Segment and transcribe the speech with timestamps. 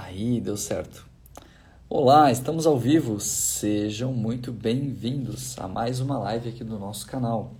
[0.00, 1.08] Aí, deu certo.
[1.88, 3.18] Olá, estamos ao vivo.
[3.18, 7.54] Sejam muito bem-vindos a mais uma live aqui do nosso canal.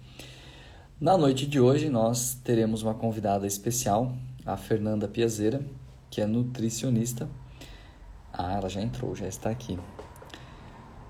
[1.00, 4.12] Na noite de hoje, nós teremos uma convidada especial,
[4.46, 5.60] a Fernanda Piazeira,
[6.08, 7.28] que é nutricionista.
[8.32, 9.76] Ah, ela já entrou, já está aqui.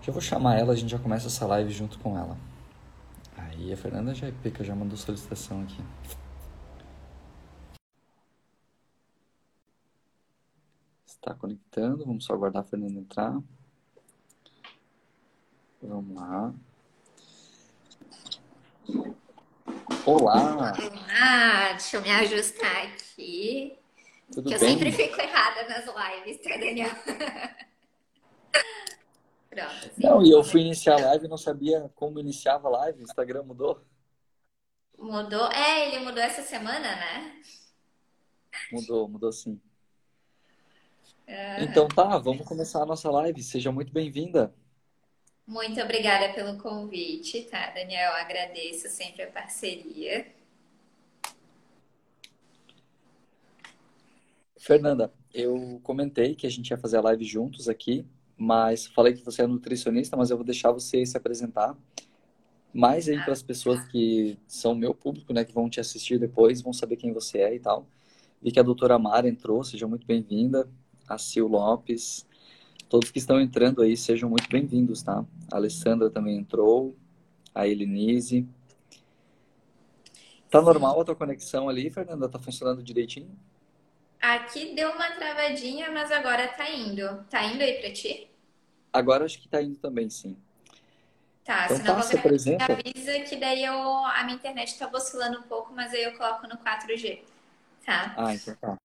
[0.01, 2.39] Já vou chamar ela, a gente já começa essa live junto com ela.
[3.37, 5.83] Aí a Fernanda já é já mandou solicitação aqui.
[11.29, 13.39] Está conectando, vamos só aguardar a Fernanda entrar.
[15.83, 16.55] Vamos lá.
[20.07, 20.73] Olá!
[20.73, 23.79] Olá, deixa eu me ajustar aqui.
[24.33, 24.69] Tudo que bem?
[24.73, 26.97] eu sempre fico errada nas lives, tá, Daniel?
[29.51, 29.87] Pronto.
[29.87, 30.03] assim.
[30.03, 33.01] Não, e eu fui iniciar a live e não sabia como iniciava a live.
[33.01, 33.85] O Instagram mudou?
[34.99, 35.53] Mudou?
[35.53, 37.43] É, ele mudou essa semana, né?
[38.73, 39.61] Mudou, mudou sim.
[41.59, 43.43] Então tá, vamos começar a nossa live.
[43.43, 44.55] Seja muito bem-vinda.
[45.47, 48.13] Muito obrigada pelo convite, tá, Daniel?
[48.13, 50.27] Eu agradeço sempre a parceria.
[54.57, 59.25] Fernanda, eu comentei que a gente ia fazer a live juntos aqui, mas falei que
[59.25, 61.77] você é nutricionista, mas eu vou deixar você se apresentar.
[62.73, 66.61] Mais aí para as pessoas que são meu público, né, que vão te assistir depois,
[66.61, 67.87] vão saber quem você é e tal.
[68.43, 70.69] Vi que a doutora Mara entrou, seja muito bem-vinda.
[71.09, 72.27] A Sil Lopes,
[72.89, 75.25] todos que estão entrando aí, sejam muito bem-vindos, tá?
[75.51, 76.95] A Alessandra também entrou,
[77.55, 78.47] a Elenise.
[80.51, 82.29] Tá normal a tua conexão ali, Fernanda?
[82.29, 83.31] Tá funcionando direitinho?
[84.21, 87.25] Aqui deu uma travadinha, mas agora tá indo.
[87.31, 88.29] Tá indo aí pra ti?
[88.93, 90.37] Agora acho que tá indo também, sim.
[91.45, 92.65] Tá, Então se não tá, coisa me apresenta.
[92.73, 96.47] avisa que daí eu, a minha internet tá oscilando um pouco, mas aí eu coloco
[96.47, 97.23] no 4G.
[97.85, 98.15] Tá?
[98.17, 98.77] Ah, então tá.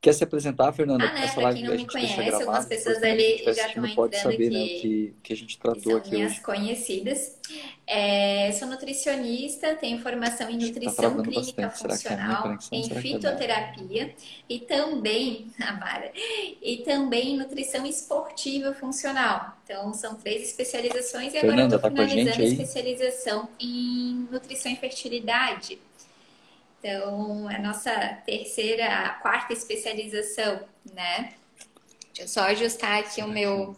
[0.00, 1.04] Quer se apresentar, Fernanda?
[1.04, 1.24] Ah, né?
[1.24, 4.32] essa Pra live quem não me conhece, algumas pessoas ali já estão assistindo pode entrando
[4.32, 6.40] saber, né, o que, que, que a gente que tratou aqui minhas hoje.
[6.40, 7.38] conhecidas.
[7.86, 12.00] É, sou nutricionista, tenho formação em que tá nutrição travando clínica bastante.
[12.00, 12.78] Que é funcional, conexão?
[12.78, 14.14] em Será que é fitoterapia
[14.48, 16.10] e também, Amara,
[16.62, 19.58] e também em nutrição esportiva funcional.
[19.64, 24.72] Então, são três especializações e agora eu Fernanda, estou tá finalizando a especialização em nutrição
[24.72, 25.78] e fertilidade.
[26.80, 27.92] Então, a nossa
[28.24, 31.34] terceira, a quarta especialização, né?
[32.06, 33.76] Deixa eu só ajustar aqui o Será que meu,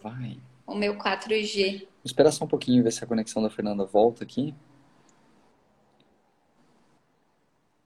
[0.64, 1.80] o meu 4G.
[1.80, 4.54] Vou esperar só um pouquinho, ver se a conexão da Fernanda volta aqui.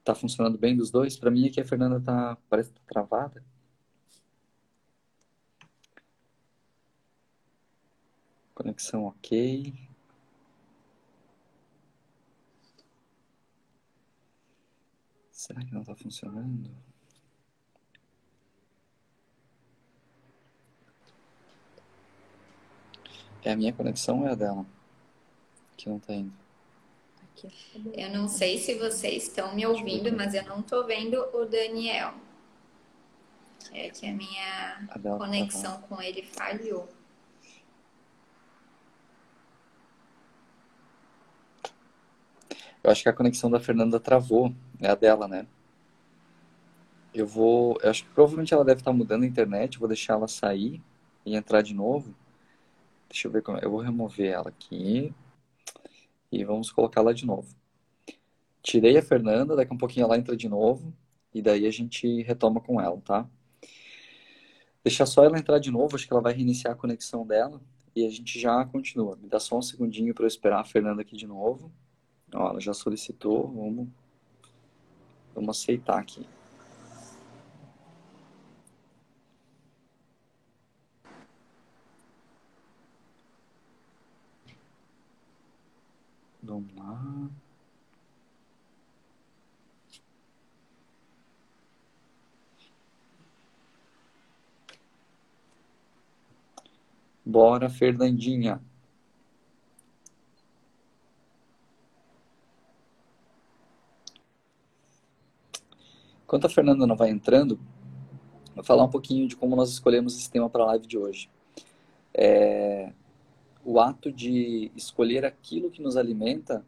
[0.04, 1.16] Tá funcionando bem dos dois?
[1.16, 3.42] Pra mim aqui a Fernanda tá, parece que tá travada.
[8.54, 9.85] Conexão ok.
[15.46, 16.68] Será que não tá funcionando?
[23.44, 24.66] É a minha conexão ou é a dela?
[25.76, 26.32] Que não tá indo.
[27.94, 32.14] Eu não sei se vocês estão me ouvindo, mas eu não tô vendo o Daniel.
[33.70, 36.88] É que a minha A dela tá conexão com ele falhou.
[42.82, 44.52] Eu acho que a conexão da Fernanda travou.
[44.80, 45.46] É a dela, né?
[47.14, 47.78] Eu vou.
[47.82, 49.74] Eu acho que provavelmente ela deve estar mudando a internet.
[49.74, 50.82] Eu vou deixar ela sair
[51.24, 52.14] e entrar de novo.
[53.08, 53.58] Deixa eu ver como.
[53.58, 55.14] Eu vou remover ela aqui
[56.30, 57.54] e vamos colocá-la de novo.
[58.62, 60.92] Tirei a Fernanda, daqui a um pouquinho ela entra de novo
[61.32, 63.28] e daí a gente retoma com ela, tá?
[64.82, 67.60] Deixar só ela entrar de novo, acho que ela vai reiniciar a conexão dela
[67.94, 69.16] e a gente já continua.
[69.16, 71.72] Me dá só um segundinho para eu esperar a Fernanda aqui de novo.
[72.34, 73.88] Ó, ela já solicitou, vamos,
[75.36, 76.26] vamos aceitar aqui.
[86.42, 87.28] Vamos lá.
[97.24, 98.62] Bora, Fernandinha.
[106.26, 107.56] Enquanto a Fernanda não vai entrando,
[108.52, 111.30] vou falar um pouquinho de como nós escolhemos esse tema para a live de hoje.
[112.12, 112.92] É,
[113.64, 116.66] o ato de escolher aquilo que nos alimenta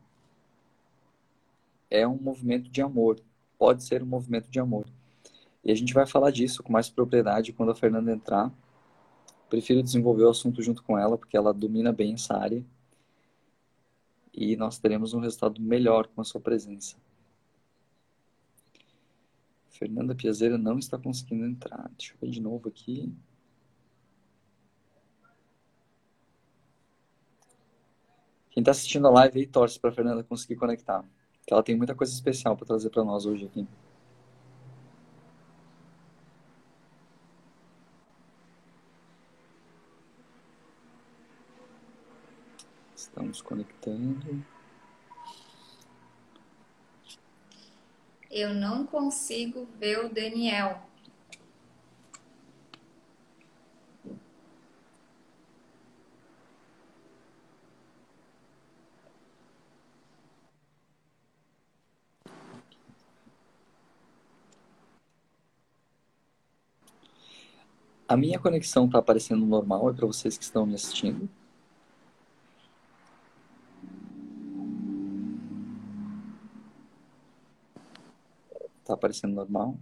[1.91, 3.21] é um movimento de amor.
[3.59, 4.87] Pode ser um movimento de amor.
[5.65, 8.53] E a gente vai falar disso com mais propriedade quando a Fernanda entrar.
[9.51, 12.65] Prefiro desenvolver o assunto junto com ela, porque ela domina bem essa área.
[14.33, 16.97] E nós teremos um resultado melhor com a sua presença.
[19.79, 21.89] Fernanda Piazeira não está conseguindo entrar.
[21.97, 23.15] Deixa eu ver de novo aqui.
[28.51, 31.05] Quem está assistindo a live aí torce para Fernanda conseguir conectar.
[31.47, 33.67] Que ela tem muita coisa especial para trazer para nós hoje aqui.
[42.97, 44.45] Estamos conectando.
[48.31, 50.83] Eu não consigo ver o Daniel.
[68.09, 71.29] A minha conexão está aparecendo normal, é para vocês que estão me assistindo.
[78.89, 79.79] Está aparecendo normal.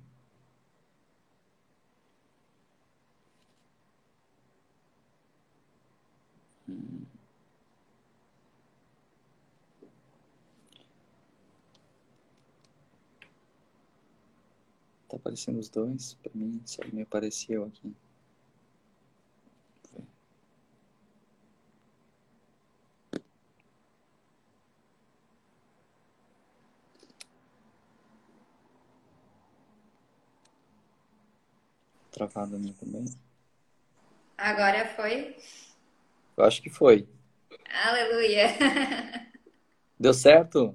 [15.09, 16.15] Tá aparecendo os dois?
[16.15, 17.95] Para mim, só me apareceu aqui.
[32.17, 33.05] Travada minha também.
[34.39, 35.37] Agora foi?
[36.35, 37.07] Eu acho que foi.
[37.85, 38.49] Aleluia!
[40.01, 40.75] Deu certo?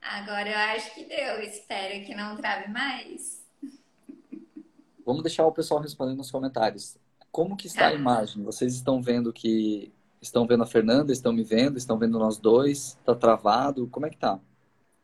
[0.00, 1.40] Agora eu acho que deu.
[1.40, 3.44] Espero que não trave mais.
[5.04, 6.96] Vamos deixar o pessoal respondendo nos comentários.
[7.32, 7.88] Como que está tá.
[7.88, 8.44] a imagem?
[8.44, 12.96] Vocês estão vendo que estão vendo a Fernanda, estão me vendo, estão vendo nós dois?
[13.00, 13.88] Está travado?
[13.88, 14.40] Como é que tá?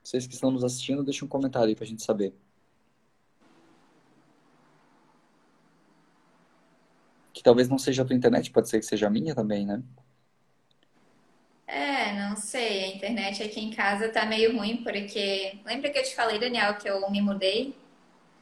[0.03, 2.35] Vocês que estão nos assistindo, deixem um comentário aí para a gente saber.
[7.45, 9.81] Talvez não seja a tua internet, pode ser que seja a minha também, né?
[11.67, 12.85] É, não sei.
[12.85, 15.59] A internet aqui em casa tá meio ruim, porque.
[15.65, 17.77] Lembra que eu te falei, Daniel, que eu me mudei?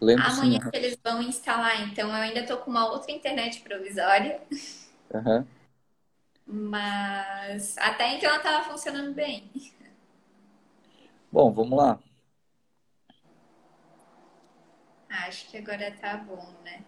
[0.01, 0.71] Lembro Amanhã sim.
[0.73, 4.41] eles vão instalar, então eu ainda tô com uma outra internet provisória.
[5.13, 5.47] Uhum.
[6.45, 9.51] Mas até então ela tava funcionando bem.
[11.31, 11.99] Bom, vamos lá.
[15.09, 16.83] Acho que agora tá bom, né?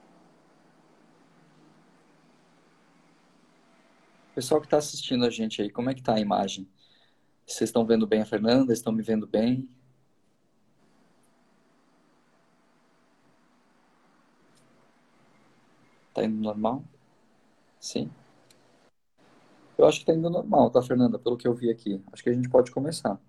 [4.35, 6.69] Pessoal que está assistindo a gente aí, como é que tá a imagem?
[7.47, 8.73] Vocês estão vendo bem a Fernanda?
[8.73, 9.69] Estão me vendo bem?
[16.13, 16.83] Tá indo normal?
[17.79, 18.11] Sim.
[19.79, 21.17] Eu acho que tá indo normal, tá, Fernanda?
[21.17, 22.03] Pelo que eu vi aqui.
[22.13, 23.21] Acho que a gente pode começar.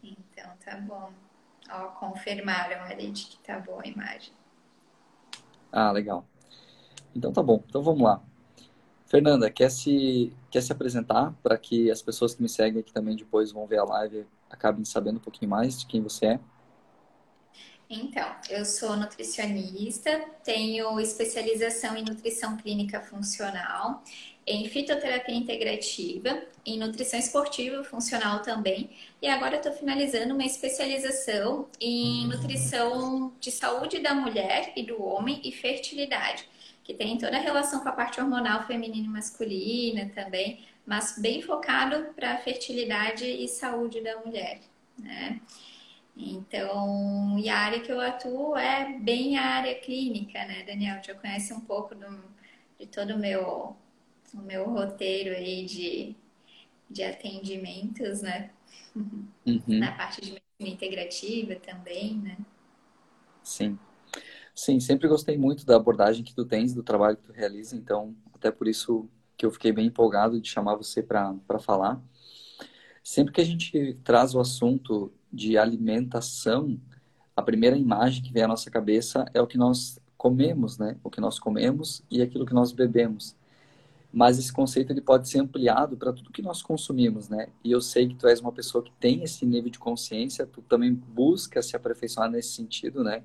[0.00, 1.12] Então tá bom.
[1.68, 4.32] Ó, confirmaram ali de que tá boa a imagem.
[5.72, 6.24] Ah, legal.
[7.14, 7.64] Então tá bom.
[7.66, 8.22] Então vamos lá.
[9.06, 13.16] Fernanda, quer se, quer se apresentar para que as pessoas que me seguem aqui também
[13.16, 16.40] depois vão ver a live acabem sabendo um pouquinho mais de quem você é?
[17.88, 20.10] Então, eu sou nutricionista,
[20.42, 24.02] tenho especialização em nutrição clínica funcional,
[24.44, 28.90] em fitoterapia integrativa, em nutrição esportiva funcional também,
[29.22, 35.40] e agora estou finalizando uma especialização em nutrição de saúde da mulher e do homem
[35.44, 36.48] e fertilidade
[36.86, 41.42] que tem toda a relação com a parte hormonal feminina e masculina também, mas bem
[41.42, 44.60] focado para a fertilidade e saúde da mulher,
[44.96, 45.40] né?
[46.16, 51.02] Então, e a área que eu atuo é bem a área clínica, né, Daniel?
[51.02, 52.22] Já conhece um pouco do,
[52.78, 53.76] de todo o meu,
[54.32, 56.14] o meu roteiro aí de,
[56.88, 58.50] de atendimentos, né?
[58.94, 59.26] Uhum.
[59.66, 62.36] Na parte de medicina integrativa também, né?
[63.42, 63.76] Sim.
[64.58, 68.16] Sim, sempre gostei muito da abordagem que tu tens, do trabalho que tu realiza, então
[68.34, 72.00] até por isso que eu fiquei bem empolgado de chamar você para falar.
[73.04, 76.80] Sempre que a gente traz o assunto de alimentação,
[77.36, 80.96] a primeira imagem que vem à nossa cabeça é o que nós comemos, né?
[81.04, 83.36] O que nós comemos e aquilo que nós bebemos.
[84.10, 87.48] Mas esse conceito ele pode ser ampliado para tudo que nós consumimos, né?
[87.62, 90.62] E eu sei que tu és uma pessoa que tem esse nível de consciência, tu
[90.62, 93.22] também busca se aperfeiçoar nesse sentido, né?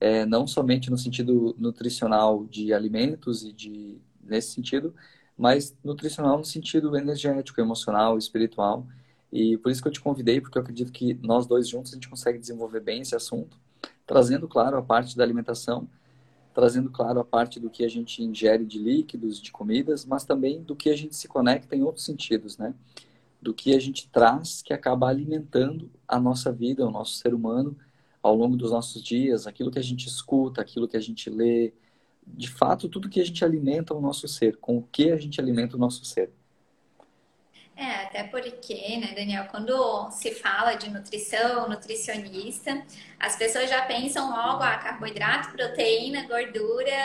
[0.00, 4.94] É, não somente no sentido nutricional de alimentos e de nesse sentido,
[5.36, 8.86] mas nutricional no sentido energético, emocional, espiritual.
[9.32, 11.96] E por isso que eu te convidei, porque eu acredito que nós dois juntos a
[11.96, 13.58] gente consegue desenvolver bem esse assunto,
[14.06, 15.88] trazendo, claro, a parte da alimentação,
[16.54, 20.62] trazendo, claro, a parte do que a gente ingere de líquidos, de comidas, mas também
[20.62, 22.72] do que a gente se conecta em outros sentidos, né?
[23.42, 27.76] Do que a gente traz que acaba alimentando a nossa vida, o nosso ser humano,
[28.24, 31.74] ao longo dos nossos dias, aquilo que a gente escuta, aquilo que a gente lê,
[32.26, 35.38] de fato, tudo que a gente alimenta o nosso ser, com o que a gente
[35.38, 36.32] alimenta o nosso ser.
[37.76, 42.82] É, até porque, né, Daniel, quando se fala de nutrição, nutricionista,
[43.20, 46.96] as pessoas já pensam logo, ah, carboidrato, proteína, gordura,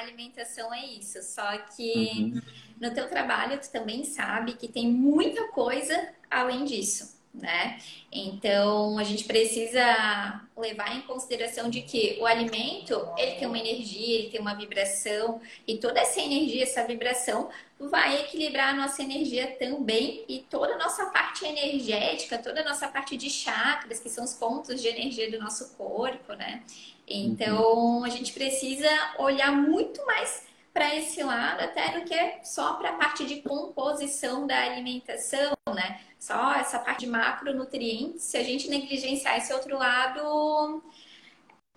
[0.00, 1.20] alimentação é isso.
[1.22, 2.40] Só que uhum.
[2.80, 7.78] no teu trabalho tu também sabe que tem muita coisa além disso né?
[8.10, 14.18] Então a gente precisa levar em consideração de que o alimento ele tem uma energia,
[14.18, 17.48] ele tem uma vibração e toda essa energia, essa vibração
[17.80, 22.86] vai equilibrar a nossa energia também e toda a nossa parte energética, toda a nossa
[22.86, 26.62] parte de chakras, que são os pontos de energia do nosso corpo, né?
[27.08, 32.90] Então a gente precisa olhar muito mais para esse lado até do que só para
[32.90, 36.00] a parte de composição da alimentação, né?
[36.22, 40.80] Só essa parte de macronutrientes, se a gente negligenciar esse outro lado,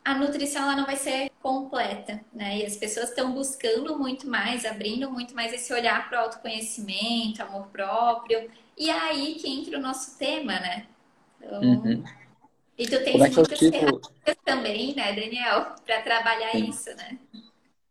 [0.04, 2.60] a nutrição ela não vai ser completa, né?
[2.60, 7.42] E as pessoas estão buscando muito mais, abrindo muito mais esse olhar para o autoconhecimento,
[7.42, 8.48] amor próprio.
[8.78, 10.86] E é aí que entra o nosso tema, né?
[11.42, 12.04] Então, uhum.
[12.78, 13.72] E tu tens é muitas tipo...
[13.72, 16.70] ferramentas também, né, Daniel, para trabalhar Sim.
[16.70, 17.18] isso, né?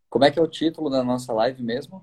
[0.09, 2.01] Como é que é o título da nossa live mesmo?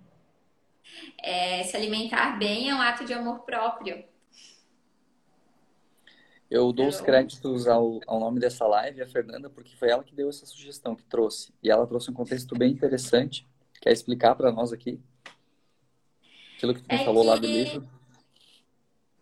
[1.22, 4.11] É, se alimentar bem é um ato de amor próprio.
[6.52, 10.14] Eu dou os créditos ao, ao nome dessa live, a Fernanda, porque foi ela que
[10.14, 11.50] deu essa sugestão, que trouxe.
[11.62, 13.48] E ela trouxe um contexto bem interessante.
[13.80, 15.00] Quer explicar para nós aqui?
[16.54, 17.30] Aquilo que tu é falou que...
[17.30, 17.88] lá do livro.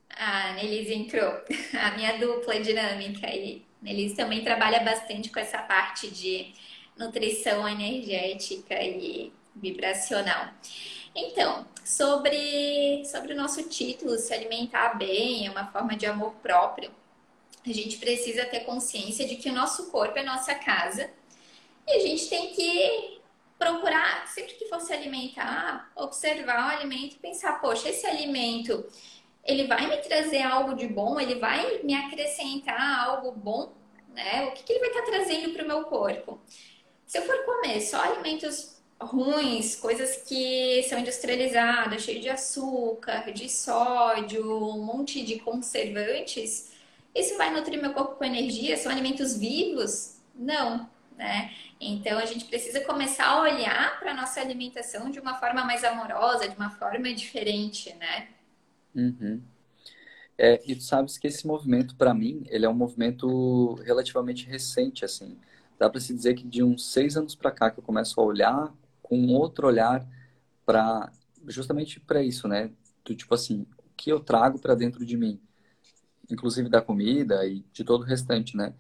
[0.09, 1.33] A Nelise entrou,
[1.81, 3.29] a minha dupla dinâmica.
[3.29, 6.53] E Nelise também trabalha bastante com essa parte de
[6.99, 10.49] nutrição energética e vibracional.
[11.15, 16.91] Então, sobre, sobre o nosso título, se alimentar bem é uma forma de amor próprio,
[17.67, 21.11] a gente precisa ter consciência de que o nosso corpo é nossa casa
[21.87, 23.21] e a gente tem que
[23.59, 28.87] procurar, sempre que for se alimentar, observar o alimento e pensar, poxa, esse alimento,
[29.45, 33.73] ele vai me trazer algo de bom, ele vai me acrescentar algo bom,
[34.15, 34.47] né?
[34.47, 36.41] O que, que ele vai estar trazendo para o meu corpo?
[37.07, 43.49] Se eu for comer só alimentos ruins, coisas que são industrializadas, cheias de açúcar, de
[43.49, 46.70] sódio, um monte de conservantes,
[47.15, 48.77] isso vai nutrir meu corpo com energia?
[48.77, 50.19] São alimentos vivos?
[50.35, 51.53] Não, né?
[51.81, 55.85] Então a gente precisa começar a olhar para a nossa alimentação de uma forma mais
[55.85, 58.29] amorosa, de uma forma diferente, né?
[58.95, 59.41] Uhum.
[60.39, 65.05] É, e tu sabes que esse movimento, para mim, ele é um movimento relativamente recente,
[65.05, 65.37] assim
[65.81, 68.23] dá para se dizer que de uns seis anos para cá que eu começo a
[68.25, 68.71] olhar
[69.03, 70.07] com outro olhar
[70.67, 71.11] para
[71.49, 72.71] justamente para isso, né?
[73.03, 75.41] Do tipo assim, o que eu trago para dentro de mim,
[76.33, 78.75] inclusive da comida e de todo o restante, né?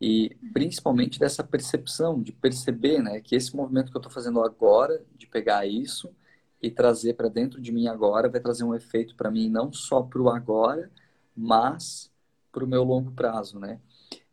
[0.00, 5.04] E principalmente dessa percepção, de perceber, né, que esse movimento que eu estou fazendo agora,
[5.16, 6.14] de pegar isso
[6.62, 10.02] e trazer para dentro de mim agora, vai trazer um efeito para mim não só
[10.02, 10.90] para o agora,
[11.36, 12.12] mas
[12.52, 13.80] para o meu longo prazo, né?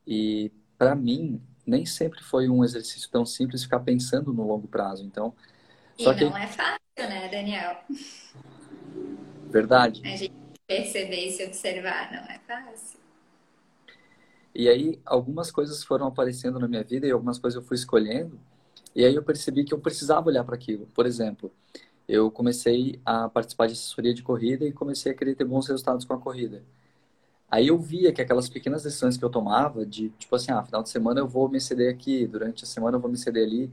[0.06, 5.04] E para mim, nem sempre foi um exercício tão simples ficar pensando no longo prazo.
[5.04, 5.34] Então,
[5.98, 6.26] só e que...
[6.26, 7.78] não é fácil, né, Daniel?
[9.50, 10.02] Verdade.
[10.04, 13.00] A gente perceber e se observar não é fácil.
[14.54, 18.40] E aí, algumas coisas foram aparecendo na minha vida e algumas coisas eu fui escolhendo.
[18.96, 20.88] E aí eu percebi que eu precisava olhar para aquilo.
[20.94, 21.52] Por exemplo,
[22.08, 26.06] eu comecei a participar de assessoria de corrida e comecei a querer ter bons resultados
[26.06, 26.64] com a corrida.
[27.50, 30.82] Aí eu via que aquelas pequenas decisões que eu tomava, de tipo assim, ah, final
[30.84, 33.72] de semana eu vou me ceder aqui, durante a semana eu vou me ceder ali,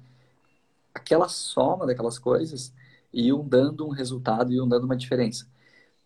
[0.94, 2.72] aquela soma daquelas coisas
[3.12, 5.46] iam dando um resultado, iam dando uma diferença.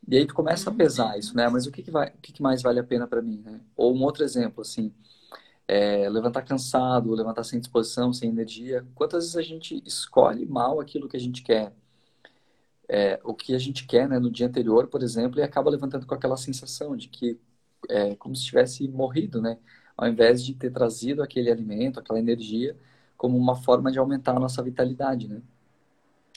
[0.08, 0.78] E aí tu começa a uhum.
[0.78, 1.48] pesar isso, né?
[1.48, 3.60] Mas o que, que, vai, o que, que mais vale a pena para mim, né?
[3.76, 4.92] Ou um outro exemplo, assim,
[5.68, 8.86] é, levantar cansado, levantar sem disposição, sem energia.
[8.94, 11.72] Quantas vezes a gente escolhe mal aquilo que a gente quer?
[12.88, 16.06] É, o que a gente quer né, no dia anterior, por exemplo, e acaba levantando
[16.06, 17.38] com aquela sensação de que
[17.88, 19.58] é, como se tivesse morrido, né?
[19.96, 22.76] Ao invés de ter trazido aquele alimento, aquela energia,
[23.16, 25.42] como uma forma de aumentar a nossa vitalidade, né?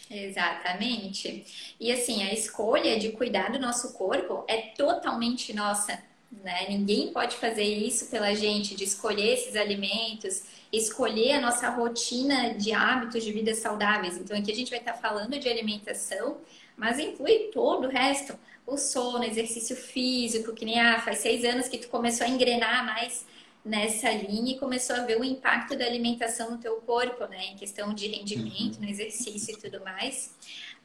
[0.10, 1.46] Exatamente.
[1.80, 6.02] E assim, a escolha de cuidar do nosso corpo é totalmente nossa,
[6.32, 6.68] né?
[6.70, 12.72] Ninguém pode fazer isso pela gente, de escolher esses alimentos, escolher a nossa rotina de
[12.72, 14.18] hábitos de vida saudáveis.
[14.18, 16.38] Então, aqui a gente vai estar falando de alimentação,
[16.78, 21.68] mas inclui todo o resto o sono, exercício físico, que nem ah, faz seis anos
[21.68, 23.26] que tu começou a engrenar mais
[23.64, 27.48] nessa linha e começou a ver o impacto da alimentação no teu corpo, né?
[27.48, 28.84] Em questão de rendimento, uhum.
[28.84, 30.34] no exercício e tudo mais.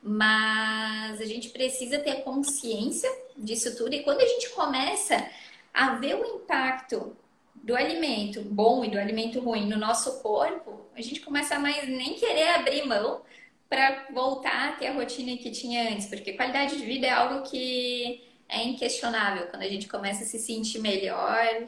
[0.03, 5.27] Mas a gente precisa ter consciência disso tudo e quando a gente começa
[5.73, 7.17] a ver o impacto
[7.55, 11.89] do alimento bom e do alimento ruim no nosso corpo, a gente começa a mais
[11.89, 13.23] nem querer abrir mão
[13.69, 17.49] para voltar a ter a rotina que tinha antes, porque qualidade de vida é algo
[17.49, 19.47] que é inquestionável.
[19.47, 21.67] Quando a gente começa a se sentir melhor,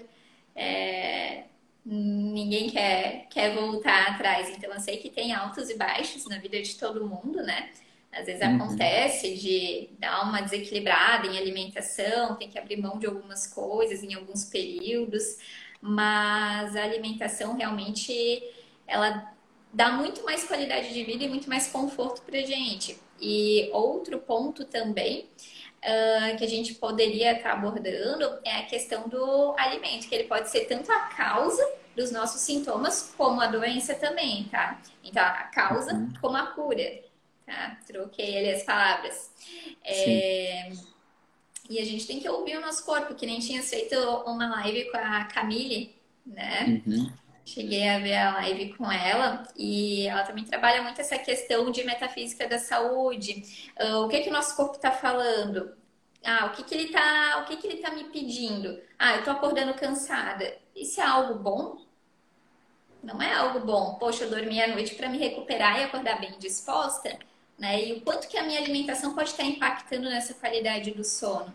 [0.56, 1.44] é...
[1.84, 4.48] ninguém quer, quer voltar atrás.
[4.50, 7.70] Então, eu sei que tem altos e baixos na vida de todo mundo, né?
[8.12, 8.56] Às vezes uhum.
[8.56, 14.14] acontece de dar uma desequilibrada em alimentação, tem que abrir mão de algumas coisas em
[14.14, 15.36] alguns períodos,
[15.80, 18.42] mas a alimentação realmente
[18.86, 19.30] ela
[19.72, 22.98] dá muito mais qualidade de vida e muito mais conforto para gente.
[23.20, 25.28] E outro ponto também
[25.86, 30.50] uh, que a gente poderia estar abordando é a questão do alimento, que ele pode
[30.50, 31.64] ser tanto a causa
[31.94, 34.80] dos nossos sintomas como a doença também, tá?
[35.02, 36.12] Então, a causa uhum.
[36.20, 37.00] como a cura,
[37.46, 37.78] tá?
[37.86, 39.30] Troquei ali as palavras.
[39.84, 40.72] É...
[41.68, 44.90] E a gente tem que ouvir o nosso corpo, que nem tinha feito uma live
[44.90, 46.82] com a Camille, né?
[46.86, 47.10] Uhum.
[47.46, 51.84] Cheguei a ver a live com ela e ela também trabalha muito essa questão de
[51.84, 53.70] metafísica da saúde.
[53.80, 55.72] Uh, o que que o nosso corpo está falando?
[56.24, 58.82] Ah, o que que ele tá, o que que ele tá me pedindo?
[58.98, 60.58] Ah, eu tô acordando cansada.
[60.74, 61.78] Isso é algo bom?
[63.00, 63.94] Não é algo bom.
[63.94, 67.16] Poxa, eu dormi à noite para me recuperar e acordar bem disposta,
[67.56, 67.80] né?
[67.80, 71.52] E o quanto que a minha alimentação pode estar impactando nessa qualidade do sono.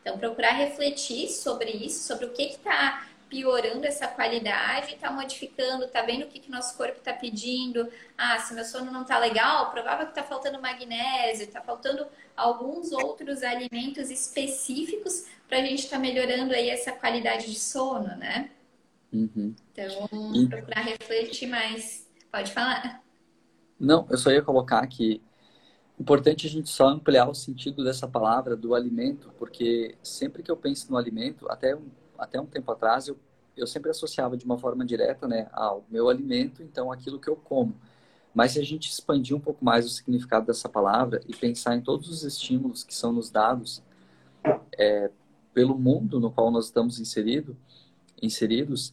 [0.00, 6.02] Então, procurar refletir sobre isso, sobre o que está piorando essa qualidade, está modificando, está
[6.02, 7.88] vendo o que, que nosso corpo está pedindo.
[8.16, 12.92] Ah, se meu sono não está legal, provável que está faltando magnésio, está faltando alguns
[12.92, 18.50] outros alimentos específicos para a gente estar tá melhorando aí essa qualidade de sono, né?
[19.12, 19.54] Uhum.
[19.72, 20.48] Então, e...
[20.48, 22.08] procurar refletir mais.
[22.30, 23.02] Pode falar.
[23.78, 25.22] Não, eu só ia colocar que
[25.98, 30.56] importante a gente só ampliar o sentido dessa palavra do alimento, porque sempre que eu
[30.56, 31.76] penso no alimento, até
[32.18, 33.16] até um tempo atrás, eu,
[33.56, 37.36] eu sempre associava de uma forma direta né, ao meu alimento, então aquilo que eu
[37.36, 37.74] como.
[38.34, 41.80] Mas se a gente expandir um pouco mais o significado dessa palavra e pensar em
[41.80, 43.80] todos os estímulos que são nos dados
[44.76, 45.10] é,
[45.52, 47.56] pelo mundo no qual nós estamos inserido,
[48.20, 48.92] inseridos,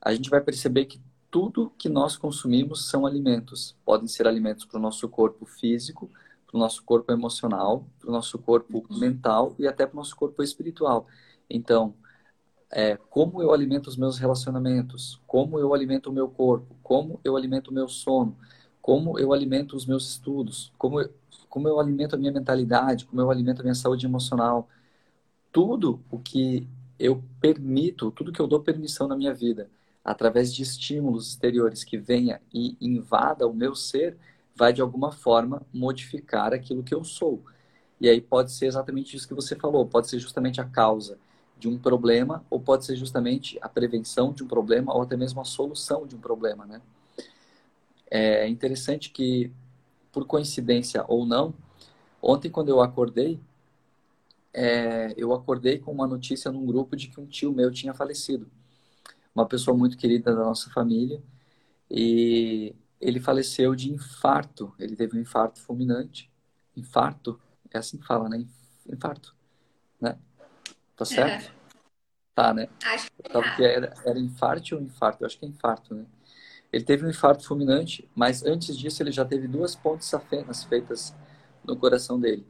[0.00, 3.76] a gente vai perceber que tudo que nós consumimos são alimentos.
[3.84, 6.10] Podem ser alimentos para o nosso corpo físico,
[6.46, 10.16] para o nosso corpo emocional, para o nosso corpo mental e até para o nosso
[10.16, 11.06] corpo espiritual.
[11.50, 11.94] Então,
[12.70, 17.36] é, como eu alimento os meus relacionamentos, como eu alimento o meu corpo, como eu
[17.36, 18.36] alimento o meu sono,
[18.82, 21.10] como eu alimento os meus estudos, como eu,
[21.48, 24.68] como eu alimento a minha mentalidade, como eu alimento a minha saúde emocional.
[25.52, 29.70] Tudo o que eu permito, tudo que eu dou permissão na minha vida,
[30.04, 34.16] através de estímulos exteriores que venha e invada o meu ser,
[34.54, 37.42] vai de alguma forma modificar aquilo que eu sou.
[38.00, 41.18] E aí pode ser exatamente isso que você falou, pode ser justamente a causa
[41.58, 45.40] de um problema, ou pode ser justamente a prevenção de um problema, ou até mesmo
[45.40, 46.80] a solução de um problema, né?
[48.10, 49.52] É interessante que,
[50.12, 51.54] por coincidência ou não,
[52.22, 53.38] ontem quando eu acordei,
[54.52, 58.50] é, eu acordei com uma notícia num grupo de que um tio meu tinha falecido.
[59.34, 61.22] Uma pessoa muito querida da nossa família.
[61.90, 64.74] E ele faleceu de infarto.
[64.78, 66.30] Ele teve um infarto fulminante.
[66.76, 67.40] Infarto,
[67.70, 68.44] é assim que fala, né?
[68.88, 69.37] Infarto?
[70.98, 71.44] Tá certo?
[71.46, 71.58] É.
[72.34, 72.68] Tá, né?
[72.84, 73.56] Acho que, tá.
[73.56, 75.22] que era, era infarto ou infarto?
[75.22, 76.04] Eu acho que é infarto, né?
[76.72, 81.14] Ele teve um infarto fulminante, mas antes disso ele já teve duas pontes safenas feitas
[81.64, 82.46] no coração dele.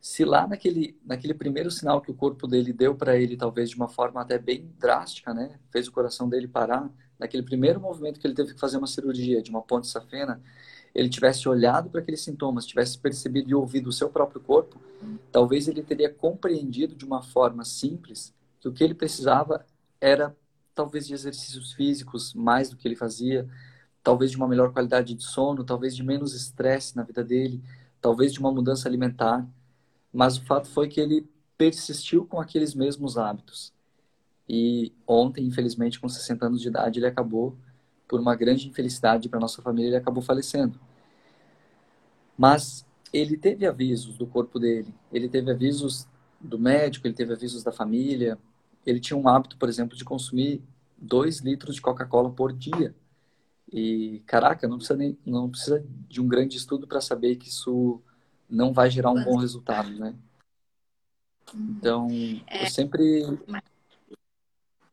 [0.00, 3.76] Se lá naquele, naquele primeiro sinal que o corpo dele deu para ele, talvez de
[3.76, 5.58] uma forma até bem drástica, né?
[5.70, 6.88] Fez o coração dele parar,
[7.18, 10.40] naquele primeiro movimento que ele teve que fazer uma cirurgia de uma ponte safena,
[10.96, 14.80] ele tivesse olhado para aqueles sintomas, tivesse percebido e ouvido o seu próprio corpo,
[15.30, 19.66] talvez ele teria compreendido de uma forma simples que o que ele precisava
[20.00, 20.34] era
[20.74, 23.46] talvez de exercícios físicos mais do que ele fazia,
[24.02, 27.62] talvez de uma melhor qualidade de sono, talvez de menos estresse na vida dele,
[28.00, 29.46] talvez de uma mudança alimentar.
[30.10, 31.28] Mas o fato foi que ele
[31.58, 33.70] persistiu com aqueles mesmos hábitos.
[34.48, 37.54] E ontem, infelizmente, com 60 anos de idade, ele acabou
[38.08, 40.85] por uma grande infelicidade para nossa família, ele acabou falecendo.
[42.36, 46.06] Mas ele teve avisos do corpo dele, ele teve avisos
[46.40, 48.38] do médico, ele teve avisos da família.
[48.84, 50.62] Ele tinha um hábito, por exemplo, de consumir
[50.96, 52.94] dois litros de Coca-Cola por dia.
[53.72, 58.00] E, caraca, não precisa, nem, não precisa de um grande estudo para saber que isso
[58.48, 60.14] não vai gerar um bom resultado, né?
[61.54, 62.08] Então,
[62.46, 63.22] é, eu sempre.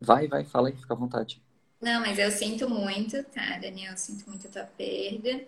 [0.02, 1.42] Vai, vai, fala aí, fica à vontade.
[1.80, 3.92] Não, mas eu sinto muito, tá, Daniel?
[3.92, 5.46] Eu sinto muito a tua perda.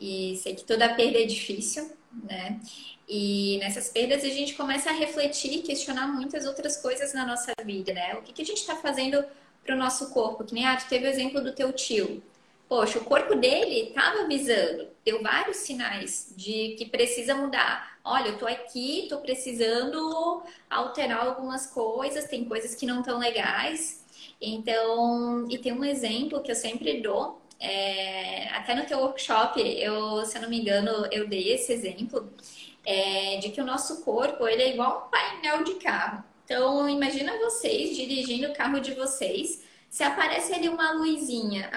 [0.00, 1.90] E sei que toda perda é difícil,
[2.24, 2.60] né?
[3.08, 7.52] E nessas perdas a gente começa a refletir e questionar muitas outras coisas na nossa
[7.64, 8.14] vida, né?
[8.16, 9.24] O que, que a gente está fazendo
[9.66, 10.44] para o nosso corpo.
[10.44, 12.22] Que nem, ah, tu teve o exemplo do teu tio.
[12.68, 17.96] Poxa, o corpo dele estava avisando, deu vários sinais de que precisa mudar.
[18.02, 24.04] Olha, eu tô aqui, tô precisando alterar algumas coisas, tem coisas que não estão legais.
[24.40, 30.24] Então, e tem um exemplo que eu sempre dou, é, até no teu workshop, eu,
[30.24, 32.30] se eu não me engano, eu dei esse exemplo,
[32.84, 36.24] é, de que o nosso corpo ele é igual um painel de carro.
[36.44, 41.70] Então, imagina vocês dirigindo o carro de vocês se aparece ali uma luzinha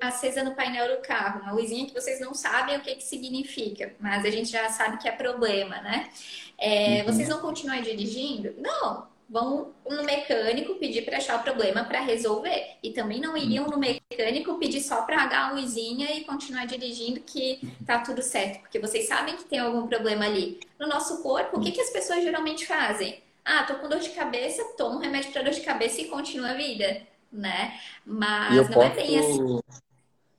[0.00, 3.94] acesa no painel do carro, uma luzinha que vocês não sabem o que, que significa,
[4.00, 6.08] mas a gente já sabe que é problema, né?
[6.56, 7.12] É, uhum.
[7.12, 8.54] Vocês vão continuar dirigindo?
[8.58, 12.76] Não, vão no mecânico pedir para achar o problema para resolver.
[12.82, 17.20] E também não iriam no mecânico pedir só para apagar a luzinha e continuar dirigindo
[17.20, 20.60] que tá tudo certo, porque vocês sabem que tem algum problema ali.
[20.78, 23.22] No nosso corpo, o que, que as pessoas geralmente fazem?
[23.44, 26.50] Ah, tô com dor de cabeça, tomo um remédio para dor de cabeça e continua
[26.50, 27.78] a vida né?
[28.04, 29.60] Mas não posso, é bem assim.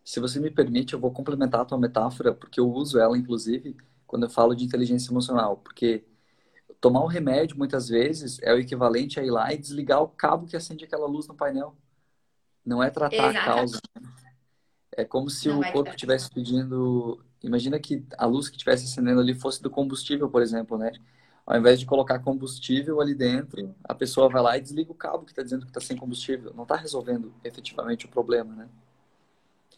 [0.06, 3.75] Se você me permite, eu vou complementar a tua metáfora, porque eu uso ela, inclusive,
[4.06, 5.58] quando eu falo de inteligência emocional.
[5.58, 6.03] Porque
[6.84, 10.46] tomar um remédio, muitas vezes, é o equivalente a ir lá e desligar o cabo
[10.46, 11.74] que acende aquela luz no painel.
[12.65, 13.38] Não é tratar Exatamente.
[13.38, 13.80] a causa.
[13.96, 14.10] Né?
[14.98, 17.24] É como se não o corpo estivesse pedindo.
[17.41, 20.91] Imagina que a luz que estivesse acendendo ali fosse do combustível, por exemplo, né?
[21.46, 25.24] Ao invés de colocar combustível ali dentro, a pessoa vai lá e desliga o cabo
[25.24, 26.54] que está dizendo que está sem combustível.
[26.54, 28.67] Não está resolvendo efetivamente o problema, né?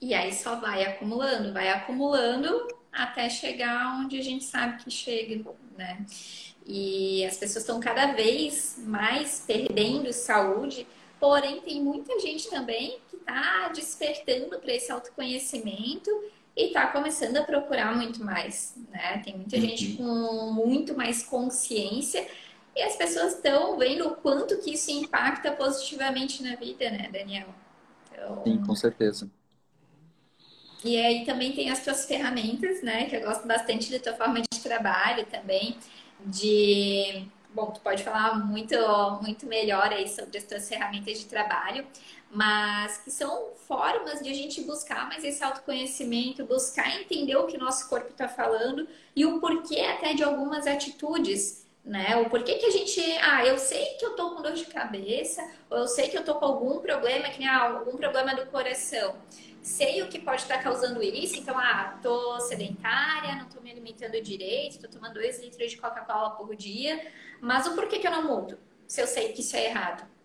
[0.01, 5.43] E aí só vai acumulando, vai acumulando até chegar onde a gente sabe que chega,
[5.77, 6.05] né?
[6.65, 10.87] E as pessoas estão cada vez mais perdendo saúde,
[11.19, 16.09] porém tem muita gente também que está despertando para esse autoconhecimento
[16.55, 19.21] e está começando a procurar muito mais, né?
[19.23, 19.97] Tem muita gente uhum.
[19.97, 22.25] com muito mais consciência
[22.75, 27.47] e as pessoas estão vendo o quanto que isso impacta positivamente na vida, né, Daniel?
[28.11, 28.43] Então...
[28.43, 29.29] Sim, com certeza.
[30.85, 33.05] E aí também tem as tuas ferramentas, né?
[33.05, 35.75] Que eu gosto bastante da tua forma de trabalho também,
[36.23, 38.75] de bom, tu pode falar muito,
[39.23, 41.87] muito melhor aí sobre as tuas ferramentas de trabalho,
[42.29, 47.57] mas que são formas de a gente buscar mais esse autoconhecimento, buscar entender o que
[47.57, 52.17] nosso corpo está falando e o porquê até de algumas atitudes, né?
[52.17, 55.47] O porquê que a gente, ah, eu sei que eu tô com dor de cabeça,
[55.69, 58.47] ou eu sei que eu tô com algum problema, que nem ah, algum problema do
[58.47, 59.15] coração.
[59.61, 64.19] Sei o que pode estar causando isso, então, ah, tô sedentária, não tô me alimentando
[64.21, 68.23] direito, tô tomando 2 litros de Coca-Cola por dia, mas o porquê que eu não
[68.23, 68.57] mudo?
[68.87, 70.15] Se eu sei que isso é errado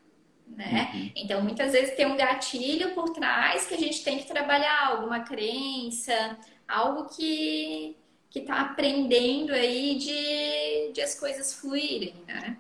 [0.57, 0.91] né?
[0.93, 1.11] Uhum.
[1.17, 5.21] Então, muitas vezes tem um gatilho por trás que a gente tem que trabalhar, alguma
[5.21, 7.97] crença, algo que
[8.31, 12.57] que está aprendendo aí de, de as coisas fluírem, né?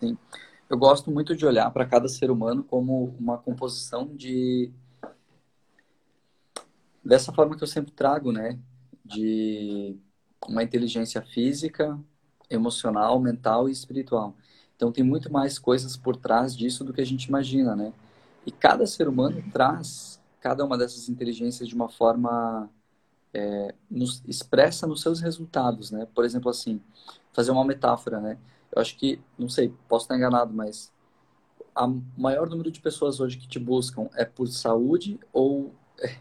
[0.00, 0.18] Sim.
[0.68, 4.70] Eu gosto muito de olhar para cada ser humano como uma composição de
[7.04, 8.58] dessa forma que eu sempre trago, né?
[9.04, 9.96] De
[10.48, 11.98] uma inteligência física,
[12.48, 14.36] emocional, mental e espiritual.
[14.76, 17.92] Então tem muito mais coisas por trás disso do que a gente imagina, né?
[18.46, 22.70] E cada ser humano traz cada uma dessas inteligências de uma forma
[23.32, 26.06] é, nos, expressa nos seus resultados, né?
[26.14, 26.80] Por exemplo, assim,
[27.32, 28.38] fazer uma metáfora, né?
[28.74, 30.92] Eu acho que, não sei, posso estar enganado, mas
[31.74, 35.74] a maior número de pessoas hoje que te buscam é por saúde ou,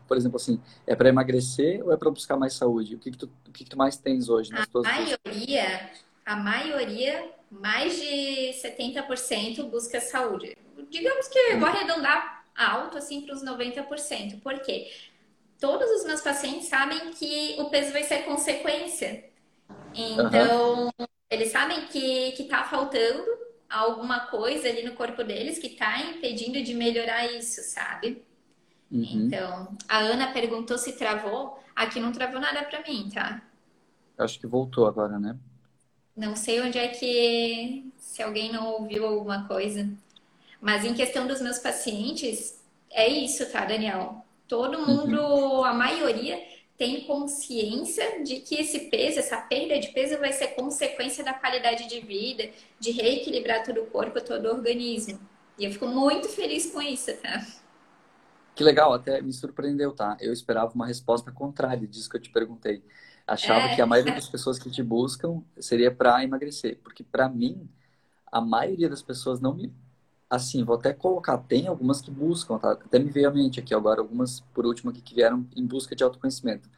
[0.07, 2.95] por exemplo, assim, é para emagrecer ou é para buscar mais saúde?
[2.95, 5.91] O que, que, tu, o que, que tu mais tens hoje nas a tuas maioria,
[6.25, 10.55] a maioria mais de 70% busca saúde.
[10.89, 14.41] Digamos que eu vou arredondar alto assim para os 90%.
[14.41, 14.91] Por quê?
[15.59, 19.25] Todos os meus pacientes sabem que o peso vai ser consequência.
[19.93, 21.07] Então, uhum.
[21.29, 23.25] eles sabem que está faltando
[23.69, 28.23] alguma coisa ali no corpo deles que está impedindo de melhorar isso, sabe?
[28.91, 29.03] Uhum.
[29.03, 31.61] Então, a Ana perguntou se travou.
[31.75, 33.41] Aqui não travou nada para mim, tá?
[34.17, 35.37] Acho que voltou agora, né?
[36.15, 39.89] Não sei onde é que, se alguém não ouviu alguma coisa.
[40.59, 44.25] Mas em questão dos meus pacientes, é isso, tá, Daniel?
[44.49, 45.63] Todo mundo, uhum.
[45.63, 46.37] a maioria,
[46.77, 51.87] tem consciência de que esse peso, essa perda de peso vai ser consequência da qualidade
[51.87, 55.17] de vida, de reequilibrar todo o corpo, todo o organismo.
[55.57, 57.45] E eu fico muito feliz com isso, tá?
[58.53, 60.17] Que legal, até me surpreendeu, tá?
[60.19, 62.83] Eu esperava uma resposta contrária disso que eu te perguntei
[63.29, 63.75] achava é.
[63.75, 67.69] que a maioria das pessoas que te buscam seria para emagrecer, porque para mim
[68.31, 69.73] a maioria das pessoas não me
[70.29, 72.73] assim, vou até colocar, tem algumas que buscam, tá?
[72.73, 75.95] Até me veio à mente aqui agora algumas por último aqui que vieram em busca
[75.95, 76.69] de autoconhecimento.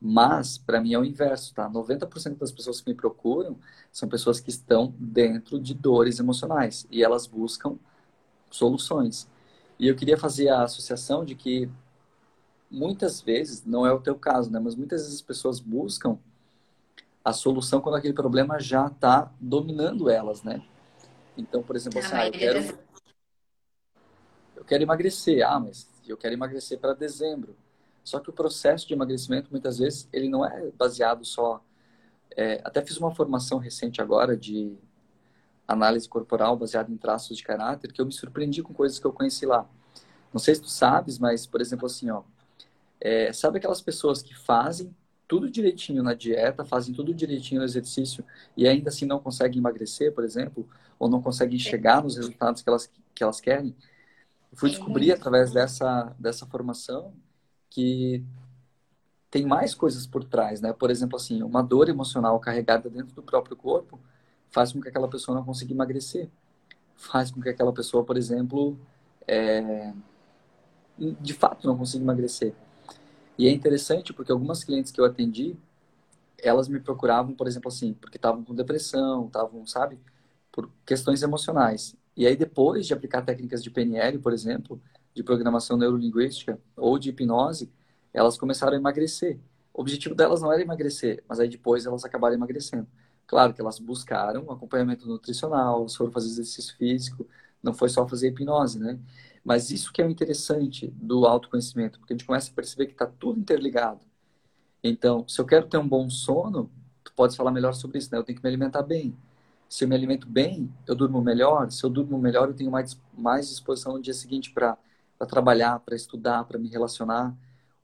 [0.00, 1.68] Mas para mim é o inverso, tá?
[1.68, 3.56] 90% das pessoas que me procuram
[3.90, 7.76] são pessoas que estão dentro de dores emocionais e elas buscam
[8.50, 9.28] soluções.
[9.78, 11.68] E eu queria fazer a associação de que
[12.70, 14.58] muitas vezes, não é o teu caso, né?
[14.58, 16.18] Mas muitas vezes as pessoas buscam
[17.24, 20.62] a solução quando aquele problema já está dominando elas, né?
[21.36, 22.78] Então, por exemplo, assim, ah, eu quero,
[24.62, 25.44] eu quero emagrecer.
[25.44, 27.56] Ah, mas eu quero emagrecer para dezembro.
[28.04, 31.62] Só que o processo de emagrecimento, muitas vezes, ele não é baseado só...
[32.34, 34.74] É, até fiz uma formação recente agora de
[35.68, 39.12] análise corporal baseada em traços de caráter, que eu me surpreendi com coisas que eu
[39.12, 39.68] conheci lá.
[40.32, 42.22] Não sei se tu sabes, mas, por exemplo, assim, ó,
[43.00, 44.94] é, sabe aquelas pessoas que fazem
[45.28, 48.24] tudo direitinho na dieta, fazem tudo direitinho no exercício
[48.56, 52.68] e ainda assim não conseguem emagrecer, por exemplo, ou não conseguem chegar nos resultados que
[52.68, 53.74] elas, que elas querem?
[54.52, 57.14] Eu fui descobrir através dessa, dessa formação
[57.70, 58.22] que
[59.30, 60.74] tem mais coisas por trás, né?
[60.74, 63.98] Por exemplo, assim, uma dor emocional carregada dentro do próprio corpo
[64.50, 66.30] faz com que aquela pessoa não consiga emagrecer.
[66.94, 68.78] Faz com que aquela pessoa, por exemplo,
[69.26, 69.94] é,
[70.98, 72.54] de fato não consiga emagrecer.
[73.38, 75.56] E é interessante porque algumas clientes que eu atendi,
[76.38, 79.98] elas me procuravam, por exemplo, assim, porque estavam com depressão, estavam, sabe,
[80.52, 81.96] por questões emocionais.
[82.16, 84.80] E aí, depois de aplicar técnicas de PNL, por exemplo,
[85.14, 87.70] de programação neurolinguística ou de hipnose,
[88.12, 89.38] elas começaram a emagrecer.
[89.72, 92.86] O objetivo delas não era emagrecer, mas aí depois elas acabaram emagrecendo.
[93.26, 97.26] Claro que elas buscaram acompanhamento nutricional, foram fazer exercício físico,
[97.62, 98.98] não foi só fazer hipnose, né?
[99.44, 102.92] Mas isso que é o interessante do autoconhecimento, porque a gente começa a perceber que
[102.92, 104.00] está tudo interligado.
[104.82, 106.70] Então, se eu quero ter um bom sono,
[107.04, 108.18] tu pode falar melhor sobre isso, né?
[108.18, 109.16] Eu tenho que me alimentar bem.
[109.72, 111.70] Se eu me alimento bem, eu durmo melhor.
[111.70, 114.76] Se eu durmo melhor, eu tenho mais, mais disposição no dia seguinte para
[115.26, 117.34] trabalhar, para estudar, para me relacionar.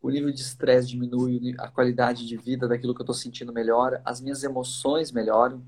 [0.03, 4.03] O nível de estresse diminui, a qualidade de vida daquilo que eu estou sentindo melhora,
[4.05, 5.63] as minhas emoções melhoram.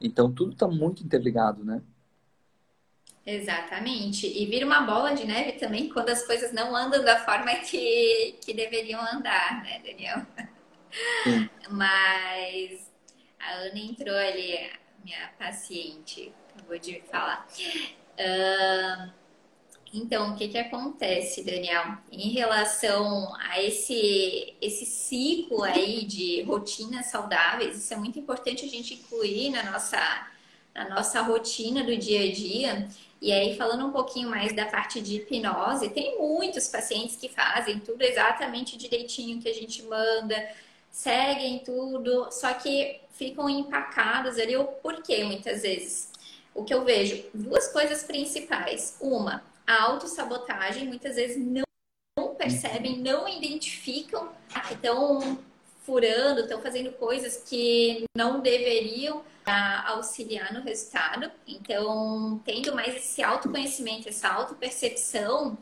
[0.00, 1.82] Então, tudo está muito interligado, né?
[3.26, 4.26] Exatamente.
[4.26, 8.38] E vira uma bola de neve também quando as coisas não andam da forma que,
[8.42, 10.26] que deveriam andar, né, Daniel?
[11.24, 11.50] Sim.
[11.68, 12.90] Mas
[13.38, 14.56] a Ana entrou ali,
[15.04, 17.46] minha paciente, acabou de falar.
[18.18, 19.10] Uh,
[19.92, 21.96] então, o que, que acontece, Daniel?
[22.12, 28.68] Em relação a esse, esse ciclo aí de rotinas saudáveis, isso é muito importante a
[28.68, 30.28] gente incluir na nossa,
[30.74, 32.88] na nossa rotina do dia a dia
[33.20, 37.80] e aí, falando um pouquinho mais da parte de hipnose, tem muitos pacientes que fazem
[37.80, 40.48] tudo exatamente direitinho que a gente manda,
[40.98, 44.56] seguem tudo, só que ficam empacados ali.
[44.56, 46.10] O porquê, muitas vezes?
[46.52, 48.96] O que eu vejo, duas coisas principais.
[49.00, 54.32] Uma, a autossabotagem, muitas vezes não percebem, não identificam
[54.72, 55.38] estão
[55.82, 59.22] furando, estão fazendo coisas que não deveriam
[59.86, 61.30] auxiliar no resultado.
[61.46, 65.56] Então, tendo mais esse autoconhecimento, essa autopercepção,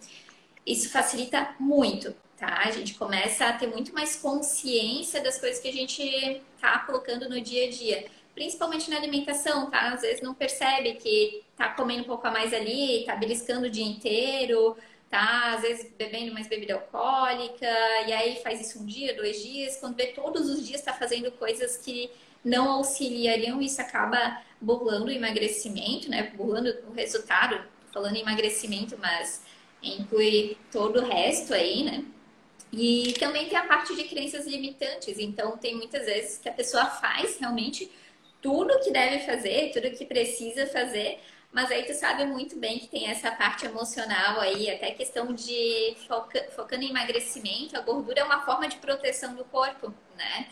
[0.66, 2.62] isso facilita muito, tá?
[2.64, 7.28] A gente começa a ter muito mais consciência das coisas que a gente tá colocando
[7.28, 8.06] no dia a dia.
[8.34, 9.92] Principalmente na alimentação, tá?
[9.94, 13.70] Às vezes não percebe que tá comendo um pouco a mais ali, tá beliscando o
[13.70, 14.76] dia inteiro,
[15.08, 15.54] tá?
[15.54, 17.66] Às vezes bebendo mais bebida alcoólica,
[18.06, 21.30] e aí faz isso um dia, dois dias, quando vê todos os dias tá fazendo
[21.32, 22.10] coisas que
[22.44, 26.30] não auxiliariam, isso acaba burlando o emagrecimento, né?
[26.36, 27.58] Burlando o resultado,
[27.92, 29.42] falando em emagrecimento, mas
[29.82, 32.04] inclui todo o resto aí, né?
[32.76, 35.18] E também tem a parte de crenças limitantes.
[35.18, 37.90] Então, tem muitas vezes que a pessoa faz realmente
[38.42, 41.18] tudo que deve fazer, tudo que precisa fazer,
[41.50, 45.96] mas aí tu sabe muito bem que tem essa parte emocional aí, até questão de
[46.06, 50.46] foca, focando em emagrecimento, a gordura é uma forma de proteção do corpo, né?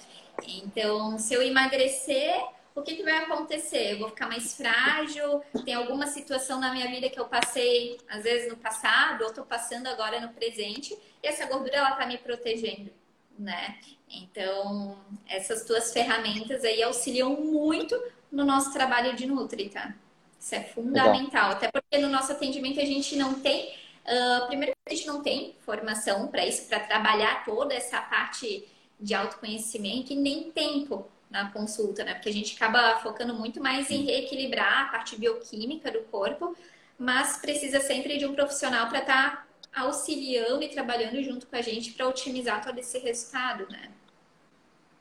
[0.46, 2.42] Então, se eu emagrecer,
[2.74, 3.92] o que, que vai acontecer?
[3.92, 5.42] Eu vou ficar mais frágil?
[5.64, 9.44] Tem alguma situação na minha vida que eu passei, às vezes, no passado, ou estou
[9.44, 12.90] passando agora no presente, e essa gordura, ela está me protegendo,
[13.38, 13.78] né?
[14.10, 19.94] Então, essas tuas ferramentas aí auxiliam muito no nosso trabalho de Nutri, tá?
[20.38, 21.48] Isso é fundamental.
[21.48, 21.50] Legal.
[21.52, 23.72] Até porque no nosso atendimento a gente não tem...
[24.04, 28.68] Uh, primeiro, a gente não tem formação para isso, para trabalhar toda essa parte
[29.00, 32.14] de autoconhecimento e nem tempo na consulta, né?
[32.14, 36.56] Porque a gente acaba focando muito mais em reequilibrar a parte bioquímica do corpo,
[36.98, 41.62] mas precisa sempre de um profissional para estar tá auxiliando e trabalhando junto com a
[41.62, 43.90] gente para otimizar todo esse resultado, né?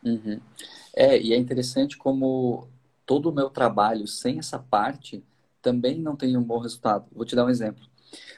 [0.03, 0.39] Uhum.
[0.95, 2.67] É, e é interessante como
[3.05, 5.23] todo o meu trabalho sem essa parte
[5.61, 7.05] também não tem um bom resultado.
[7.11, 7.85] Vou te dar um exemplo.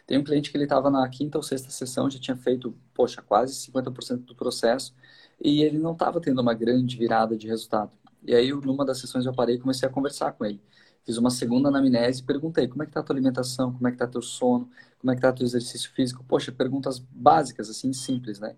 [0.05, 3.21] Tem um cliente que ele estava na quinta ou sexta sessão, já tinha feito, poxa,
[3.21, 4.93] quase 50% do processo,
[5.41, 7.91] e ele não estava tendo uma grande virada de resultado.
[8.23, 10.61] E aí, numa das sessões, eu parei e comecei a conversar com ele.
[11.05, 13.91] Fiz uma segunda anamnese e perguntei como é que tá a tua alimentação, como é
[13.91, 14.69] que tá teu sono,
[14.99, 16.23] como é que tá teu exercício físico.
[16.27, 18.55] Poxa, perguntas básicas, assim, simples, né?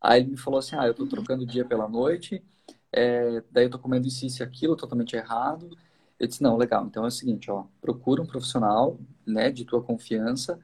[0.00, 2.44] Aí ele me falou assim, ah, eu tô trocando o dia pela noite,
[2.92, 5.70] é, daí eu tô comendo isso, isso e aquilo, totalmente errado.
[6.18, 9.82] Eu disse, não, legal, então é o seguinte, ó, procura um profissional, né, de tua
[9.82, 10.58] confiança,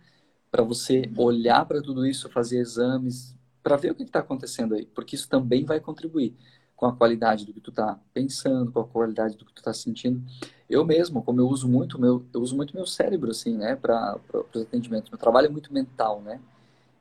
[0.50, 4.86] para você olhar para tudo isso, fazer exames, para ver o que está acontecendo aí,
[4.86, 6.34] porque isso também vai contribuir
[6.76, 9.72] com a qualidade do que tu está pensando, com a qualidade do que tu está
[9.72, 10.20] sentindo.
[10.68, 14.18] Eu mesmo, como eu uso muito meu, eu uso muito meu cérebro assim, né, para
[14.52, 15.10] os atendimentos.
[15.10, 16.40] Meu trabalho é muito mental, né?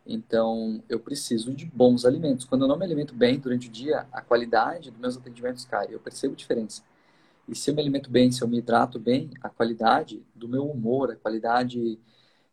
[0.06, 2.45] Então, eu preciso de bons alimentos.
[2.45, 5.88] Quando eu não me alimento bem durante o dia, a qualidade dos meus atendimentos cai.
[5.89, 6.84] Eu percebo diferença.
[7.47, 10.69] E se eu me alimento bem, se eu me hidrato bem, a qualidade do meu
[10.69, 12.00] humor, a qualidade.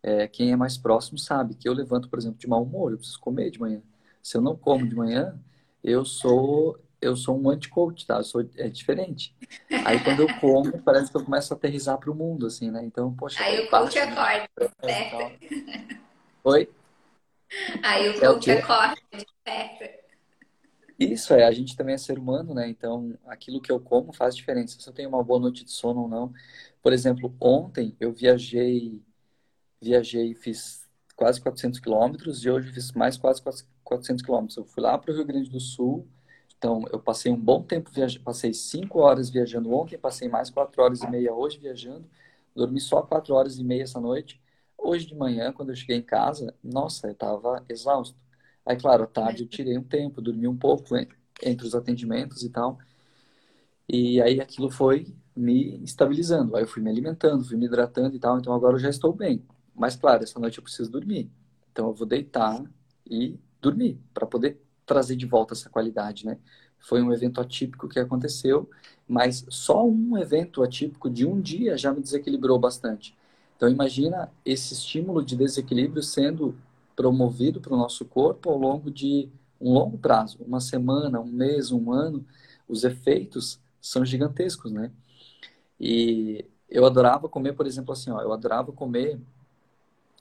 [0.01, 2.97] É, quem é mais próximo sabe que eu levanto, por exemplo, de mau humor, eu
[2.97, 3.81] preciso comer de manhã.
[4.29, 5.35] Se eu não como de manhã,
[5.83, 8.17] eu sou eu sou um anti-coach, tá?
[8.17, 9.35] Eu sou, é diferente.
[9.83, 12.83] Aí quando eu como, parece que eu começo a aterrizar para o mundo, assim, né?
[12.83, 13.41] Então, poxa.
[13.41, 15.31] Aí o coach acorda, desperta.
[16.43, 16.69] Oi?
[17.81, 19.99] Aí o é coach é acorda, desperta.
[20.99, 22.69] Isso é, a gente também é ser humano, né?
[22.69, 24.79] Então, aquilo que eu como faz diferença.
[24.79, 26.31] Se eu tenho uma boa noite de sono ou não.
[26.83, 29.01] Por exemplo, ontem eu viajei,
[29.81, 30.78] viajei, fiz
[31.19, 33.41] quase 400 quilômetros e hoje fiz mais quase
[33.83, 34.57] 400 quilômetros.
[34.57, 36.07] Eu fui lá para o Rio Grande do Sul
[36.59, 40.83] então, eu passei um bom tempo viajando, passei cinco horas viajando ontem, passei mais quatro
[40.83, 42.05] horas e meia hoje viajando,
[42.53, 44.41] dormi só quatro horas e meia essa noite.
[44.77, 48.17] Hoje de manhã, quando eu cheguei em casa, nossa, eu estava exausto.
[48.65, 50.95] Aí, claro, à tarde eu tirei um tempo, dormi um pouco
[51.41, 52.77] entre os atendimentos e tal.
[53.87, 56.55] E aí aquilo foi me estabilizando.
[56.55, 58.37] Aí eu fui me alimentando, fui me hidratando e tal.
[58.37, 59.43] Então agora eu já estou bem.
[59.79, 61.31] Mas, claro, essa noite eu preciso dormir.
[61.71, 62.61] Então eu vou deitar
[63.09, 66.37] e dormir para poder trazer de volta essa qualidade, né?
[66.77, 68.69] Foi um evento atípico que aconteceu,
[69.07, 73.15] mas só um evento atípico de um dia já me desequilibrou bastante.
[73.55, 76.57] Então imagina esse estímulo de desequilíbrio sendo
[76.93, 79.29] promovido para o nosso corpo ao longo de
[79.61, 82.25] um longo prazo, uma semana, um mês, um ano,
[82.67, 84.91] os efeitos são gigantescos, né?
[85.79, 89.19] E eu adorava comer, por exemplo, assim, ó, eu adorava comer,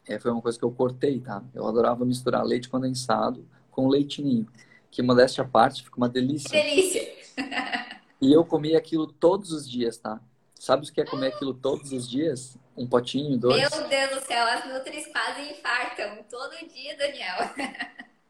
[0.09, 1.43] é, foi uma coisa que eu cortei, tá?
[1.55, 4.47] Eu adorava misturar leite condensado com leitinho,
[4.91, 6.51] que modéstia à parte fica uma delícia.
[6.51, 7.07] Delícia!
[8.21, 10.21] e eu comia aquilo todos os dias, tá?
[10.55, 12.57] Sabe o que é comer aquilo todos os dias?
[12.77, 13.57] Um potinho, dois?
[13.61, 17.37] Meu Deus do céu, as nutris quase infartam todo dia, Daniel.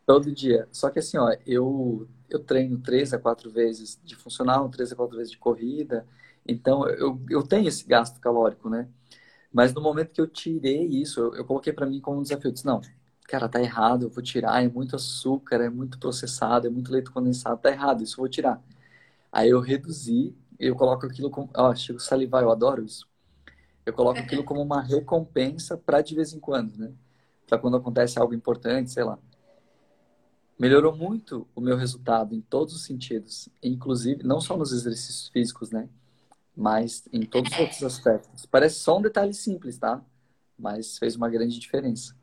[0.05, 0.69] todo dia.
[0.71, 4.97] Só que assim, ó, eu, eu treino três a quatro vezes de funcional, três a
[4.97, 6.07] quatro vezes de corrida.
[6.47, 8.89] Então, eu, eu tenho esse gasto calórico, né?
[9.53, 12.49] Mas no momento que eu tirei isso, eu, eu coloquei para mim como um desafio.
[12.49, 12.81] Eu disse, não,
[13.25, 17.11] cara, tá errado, eu vou tirar, é muito açúcar, é muito processado, é muito leite
[17.11, 18.63] condensado, tá errado, isso eu vou tirar.
[19.33, 23.07] Aí eu reduzi, eu coloco aquilo como, ó, chego salivar, eu adoro isso.
[23.85, 26.93] Eu coloco aquilo como uma recompensa para de vez em quando, né?
[27.47, 29.19] Para quando acontece algo importante, sei lá.
[30.59, 35.71] Melhorou muito o meu resultado em todos os sentidos, inclusive não só nos exercícios físicos,
[35.71, 35.89] né?
[36.59, 38.45] Mas em todos os outros aspectos.
[38.47, 40.03] Parece só um detalhe simples, tá?
[40.59, 42.17] Mas fez uma grande diferença.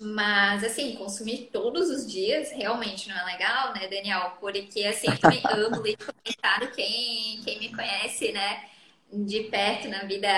[0.00, 4.36] Mas, assim, consumir todos os dias realmente não é legal, né, Daniel?
[4.40, 6.74] Porque, assim, eu também amo leite condensado.
[6.74, 8.64] Quem, quem me conhece, né,
[9.12, 10.28] de perto na vida,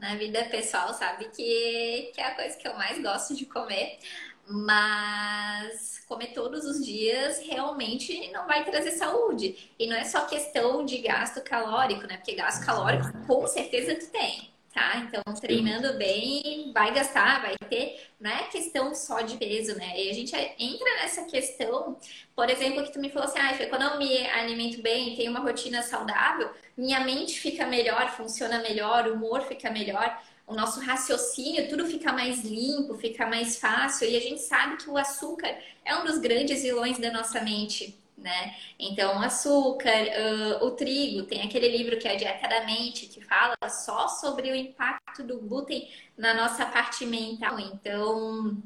[0.00, 3.98] na vida pessoal sabe que, que é a coisa que eu mais gosto de comer.
[4.46, 9.72] Mas comer todos os dias realmente não vai trazer saúde.
[9.78, 12.16] E não é só questão de gasto calórico, né?
[12.16, 14.96] Porque gasto calórico com certeza tu tem tá?
[14.96, 20.00] Então, treinando bem, vai gastar, vai ter, não é questão só de peso, né?
[20.00, 21.98] E a gente entra nessa questão,
[22.34, 25.40] por exemplo, que tu me falou assim, ah, quando eu me alimento bem, tenho uma
[25.40, 30.18] rotina saudável, minha mente fica melhor, funciona melhor, o humor fica melhor,
[30.52, 34.88] o nosso raciocínio, tudo fica mais limpo, fica mais fácil, e a gente sabe que
[34.88, 38.54] o açúcar é um dos grandes vilões da nossa mente, né?
[38.78, 43.20] Então, açúcar, uh, o trigo, tem aquele livro que é a Dieta da Mente, que
[43.20, 47.58] fala só sobre o impacto do glúten na nossa parte mental.
[47.58, 48.56] Então,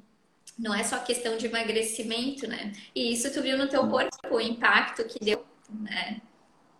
[0.59, 2.72] não é só questão de emagrecimento, né?
[2.95, 6.20] E isso tu viu no teu corpo, o impacto que deu, né?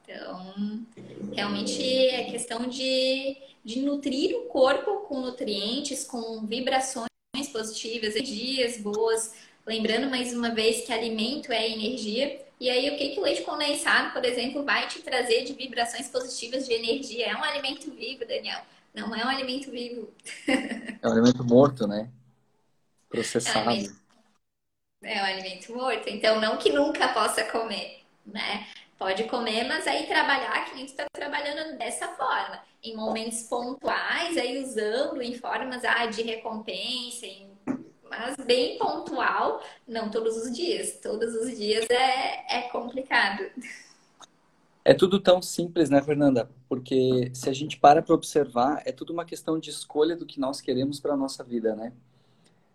[0.03, 0.87] Então,
[1.35, 3.37] realmente é questão de,
[3.67, 7.09] de nutrir o corpo com nutrientes, com vibrações
[7.53, 9.35] positivas, energias boas.
[9.67, 13.43] Lembrando mais uma vez que alimento é energia e aí, o que, que o leite
[13.43, 17.27] condensado, por exemplo, vai te trazer de vibrações positivas de energia?
[17.27, 18.62] É um alimento vivo, Daniel.
[18.95, 20.12] Não é um alimento vivo.
[21.03, 22.11] É um alimento morto, né?
[23.09, 23.59] Processado.
[23.59, 23.97] É um alimento,
[25.03, 26.09] é um alimento morto.
[26.09, 28.67] Então, não que nunca possa comer, né?
[28.99, 34.39] Pode comer, mas aí trabalhar que a gente está trabalhando dessa forma, em momentos pontuais,
[34.39, 37.51] aí usando em formas ah, de recompensa, em...
[38.09, 40.99] mas bem pontual, não todos os dias.
[41.03, 43.45] Todos os dias é, é complicado.
[44.83, 46.49] É tudo tão simples, né, Fernanda?
[46.67, 50.41] Porque se a gente para para observar, é tudo uma questão de escolha do que
[50.41, 51.93] nós queremos para a nossa vida, né?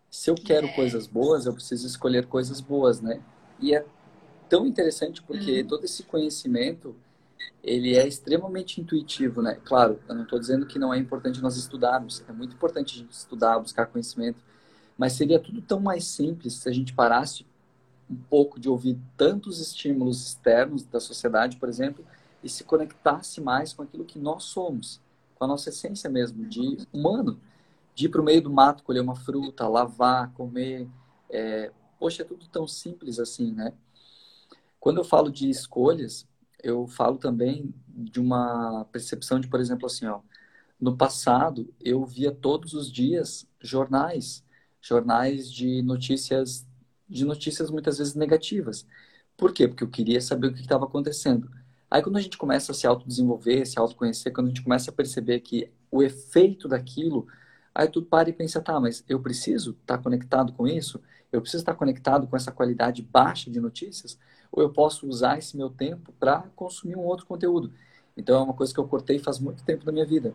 [0.10, 0.74] Se eu quero é.
[0.74, 3.22] coisas boas, eu preciso escolher coisas boas, né?
[3.60, 3.86] E é
[4.52, 5.68] tão interessante porque uhum.
[5.68, 6.94] todo esse conhecimento
[7.64, 9.58] ele é extremamente intuitivo, né?
[9.64, 12.98] Claro, eu não estou dizendo que não é importante nós estudarmos, é muito importante a
[13.00, 14.44] gente estudar, buscar conhecimento,
[14.98, 17.46] mas seria tudo tão mais simples se a gente parasse
[18.10, 22.06] um pouco de ouvir tantos estímulos externos da sociedade, por exemplo,
[22.44, 25.00] e se conectasse mais com aquilo que nós somos,
[25.36, 27.40] com a nossa essência mesmo, de humano,
[27.96, 30.90] de ir para o meio do mato, colher uma fruta, lavar, comer.
[31.30, 31.72] É...
[31.98, 33.72] Poxa, é tudo tão simples assim, né?
[34.82, 36.28] Quando eu falo de escolhas,
[36.64, 40.22] eu falo também de uma percepção de, por exemplo, assim, ó,
[40.80, 44.44] no passado eu via todos os dias jornais,
[44.82, 46.68] jornais de notícias,
[47.08, 48.88] de notícias muitas vezes negativas.
[49.38, 49.68] Por quê?
[49.68, 51.48] Porque eu queria saber o que estava acontecendo.
[51.90, 54.94] Aí quando a gente começa a se autodesenvolver, se autoconhecer, quando a gente começa a
[54.94, 57.28] perceber que o efeito daquilo,
[57.76, 61.00] aí tu para e pensa, tá, mas eu preciso estar tá conectado com isso?
[61.32, 64.18] Eu preciso estar tá conectado com essa qualidade baixa de notícias?
[64.52, 67.72] Ou eu posso usar esse meu tempo para consumir um outro conteúdo.
[68.16, 70.34] Então é uma coisa que eu cortei faz muito tempo da minha vida.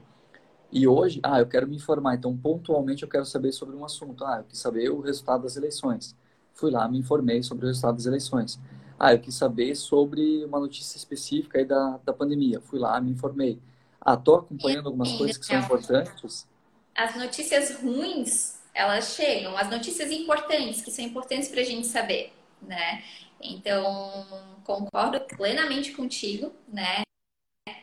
[0.73, 4.25] E hoje, ah, eu quero me informar, então pontualmente eu quero saber sobre um assunto.
[4.25, 6.17] Ah, eu quis saber o resultado das eleições.
[6.55, 8.59] Fui lá, me informei sobre o resultado das eleições.
[8.99, 12.61] Ah, eu quis saber sobre uma notícia específica aí da, da pandemia.
[12.61, 13.61] Fui lá, me informei.
[14.01, 16.47] Ah, tô acompanhando algumas coisas que são importantes.
[16.95, 19.57] As notícias ruins, elas chegam.
[19.57, 23.03] As notícias importantes, que são importantes para a gente saber, né?
[23.41, 24.27] Então,
[24.65, 27.03] concordo plenamente contigo, né?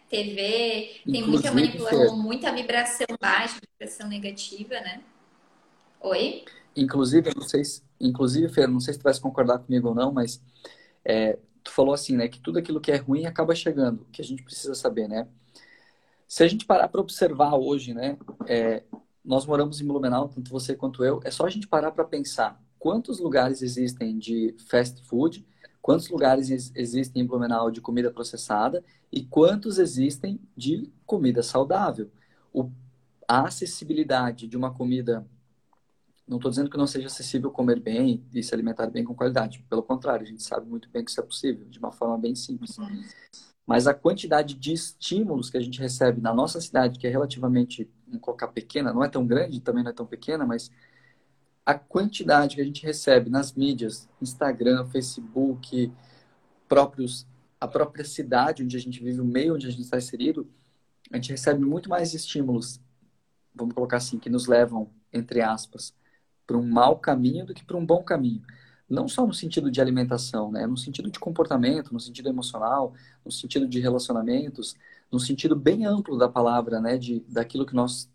[0.09, 5.01] TV tem Inclusive, muita manipulação, muita vibração baixa, vibração negativa, né?
[6.01, 6.45] Oi?
[6.75, 10.11] Inclusive, não sei se, inclusive, Fer, não sei se tu vai concordar comigo ou não,
[10.11, 10.41] mas
[11.03, 14.25] é, tu falou assim, né, que tudo aquilo que é ruim acaba chegando, que a
[14.25, 15.27] gente precisa saber, né?
[16.27, 18.83] Se a gente parar para observar hoje, né, é,
[19.23, 22.61] nós moramos em Blumenau, tanto você quanto eu, é só a gente parar para pensar
[22.83, 25.47] quantos lugares existem de fast food,
[25.81, 32.11] quantos lugares existem em Blumenau de comida processada e quantos existem de comida saudável.
[32.51, 32.69] O,
[33.25, 35.25] a acessibilidade de uma comida,
[36.27, 39.65] não estou dizendo que não seja acessível comer bem e se alimentar bem com qualidade,
[39.69, 42.35] pelo contrário, a gente sabe muito bem que isso é possível, de uma forma bem
[42.35, 42.77] simples.
[42.77, 43.01] Uhum.
[43.65, 47.89] Mas a quantidade de estímulos que a gente recebe na nossa cidade, que é relativamente,
[48.05, 50.69] vamos colocar pequena, não é tão grande, também não é tão pequena, mas
[51.65, 55.91] a quantidade que a gente recebe nas mídias, Instagram, Facebook,
[56.67, 57.25] próprios,
[57.59, 60.49] a própria cidade onde a gente vive, o meio onde a gente está inserido,
[61.11, 62.81] a gente recebe muito mais estímulos,
[63.55, 65.93] vamos colocar assim, que nos levam, entre aspas,
[66.45, 68.41] para um mau caminho do que para um bom caminho.
[68.89, 70.67] Não só no sentido de alimentação, né?
[70.67, 72.93] no sentido de comportamento, no sentido emocional,
[73.23, 74.75] no sentido de relacionamentos,
[75.09, 76.97] no sentido bem amplo da palavra, né?
[76.97, 78.09] de, daquilo que nós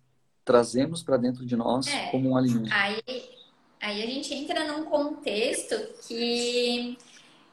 [0.44, 2.72] trazemos para dentro de nós é, como um alimento.
[2.72, 3.38] Aí
[3.80, 5.74] Aí a gente entra num contexto
[6.06, 6.98] que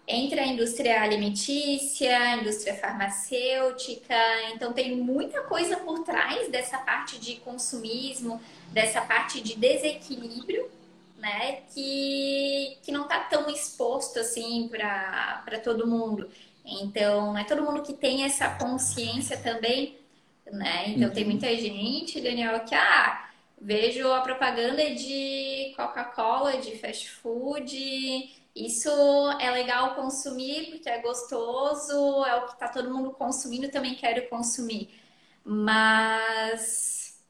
[0.07, 4.15] entra a indústria alimentícia, a indústria farmacêutica,
[4.53, 8.39] então tem muita coisa por trás dessa parte de consumismo,
[8.71, 10.69] dessa parte de desequilíbrio,
[11.17, 16.29] né, que, que não está tão exposto assim para todo mundo.
[16.63, 19.97] Então, não é todo mundo que tem essa consciência também,
[20.51, 20.89] né?
[20.89, 21.13] Então, uhum.
[21.13, 23.24] tem muita gente, Daniel, que, ah,
[23.59, 28.45] Vejo a propaganda de Coca-Cola, de fast food.
[28.55, 28.89] Isso
[29.39, 34.29] é legal consumir porque é gostoso, é o que está todo mundo consumindo, também quero
[34.29, 34.89] consumir.
[35.43, 37.21] Mas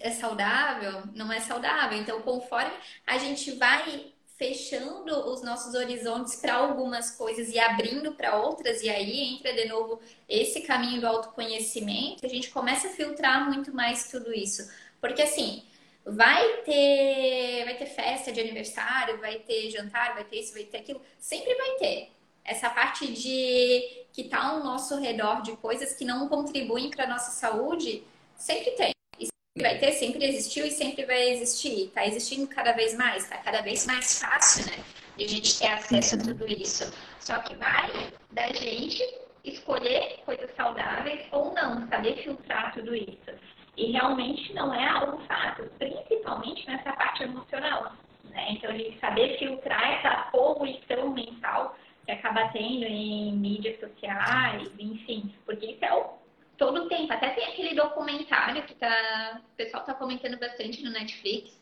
[0.00, 1.04] é saudável?
[1.14, 1.98] Não é saudável.
[1.98, 2.72] Então, conforme
[3.06, 8.90] a gente vai fechando os nossos horizontes para algumas coisas e abrindo para outras, e
[8.90, 14.10] aí entra de novo esse caminho do autoconhecimento, a gente começa a filtrar muito mais
[14.10, 14.68] tudo isso.
[15.02, 15.64] Porque assim,
[16.06, 20.78] vai ter, vai ter festa de aniversário, vai ter jantar, vai ter isso, vai ter
[20.78, 22.12] aquilo, sempre vai ter.
[22.44, 27.32] Essa parte de que está ao nosso redor de coisas que não contribuem para nossa
[27.32, 28.04] saúde,
[28.36, 28.92] sempre tem.
[29.18, 31.86] E sempre vai ter, sempre existiu e sempre vai existir.
[31.86, 34.84] Está existindo cada vez mais, está cada vez mais fácil, né?
[35.16, 36.92] De a gente ter acesso a tudo isso.
[37.18, 39.02] Só que vai da gente
[39.44, 43.32] escolher coisas saudáveis ou não, saber filtrar tudo isso.
[43.76, 47.92] E realmente não é algo fácil, principalmente nessa parte emocional.
[48.24, 48.52] Né?
[48.52, 55.32] Então, a gente saber filtrar essa poluição mental que acaba tendo em mídias sociais, enfim,
[55.46, 56.22] porque isso é o
[56.62, 57.12] todo o tempo.
[57.12, 61.60] Até tem aquele documentário que tá, o pessoal tá comentando bastante no Netflix.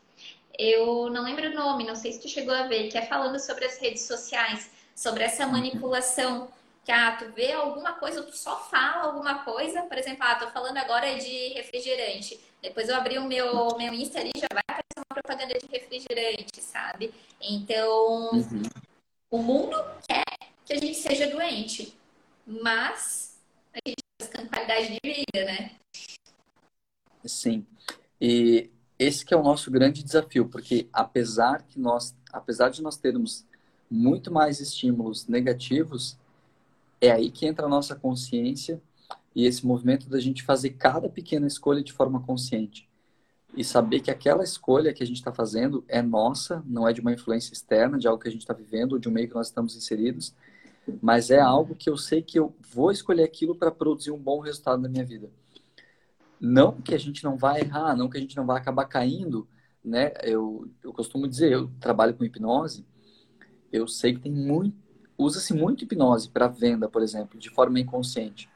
[0.59, 3.39] Eu não lembro o nome, não sei se tu chegou a ver, que é falando
[3.39, 6.49] sobre as redes sociais, sobre essa manipulação.
[6.83, 10.49] Que ah, tu vê alguma coisa, tu só fala alguma coisa, por exemplo, ah, tô
[10.49, 12.39] falando agora de refrigerante.
[12.61, 16.61] Depois eu abri o meu, meu Insta ali, já vai aparecer uma propaganda de refrigerante,
[16.61, 17.13] sabe?
[17.39, 18.63] Então, uhum.
[19.29, 19.77] o mundo
[20.07, 20.23] quer
[20.65, 21.97] que a gente seja doente,
[22.45, 23.39] mas
[23.73, 25.71] a gente buscando qualidade de vida, né?
[27.25, 27.65] Sim.
[28.19, 32.97] E esse que é o nosso grande desafio, porque apesar que nós, apesar de nós
[32.97, 33.45] termos
[33.89, 36.17] muito mais estímulos negativos,
[37.01, 38.81] é aí que entra a nossa consciência
[39.35, 42.87] e esse movimento da gente fazer cada pequena escolha de forma consciente
[43.55, 47.01] e saber que aquela escolha que a gente está fazendo é nossa, não é de
[47.01, 49.35] uma influência externa, de algo que a gente está vivendo ou de um meio que
[49.35, 50.33] nós estamos inseridos,
[51.01, 54.39] mas é algo que eu sei que eu vou escolher aquilo para produzir um bom
[54.39, 55.29] resultado na minha vida.
[56.39, 59.47] Não que a gente não vai errar, não que a gente não vai acabar caindo,
[59.83, 60.13] né?
[60.23, 62.85] Eu, eu costumo dizer, eu trabalho com hipnose,
[63.71, 64.75] eu sei que tem muito,
[65.23, 68.49] usa-se muito hipnose para venda, por exemplo, de forma inconsciente.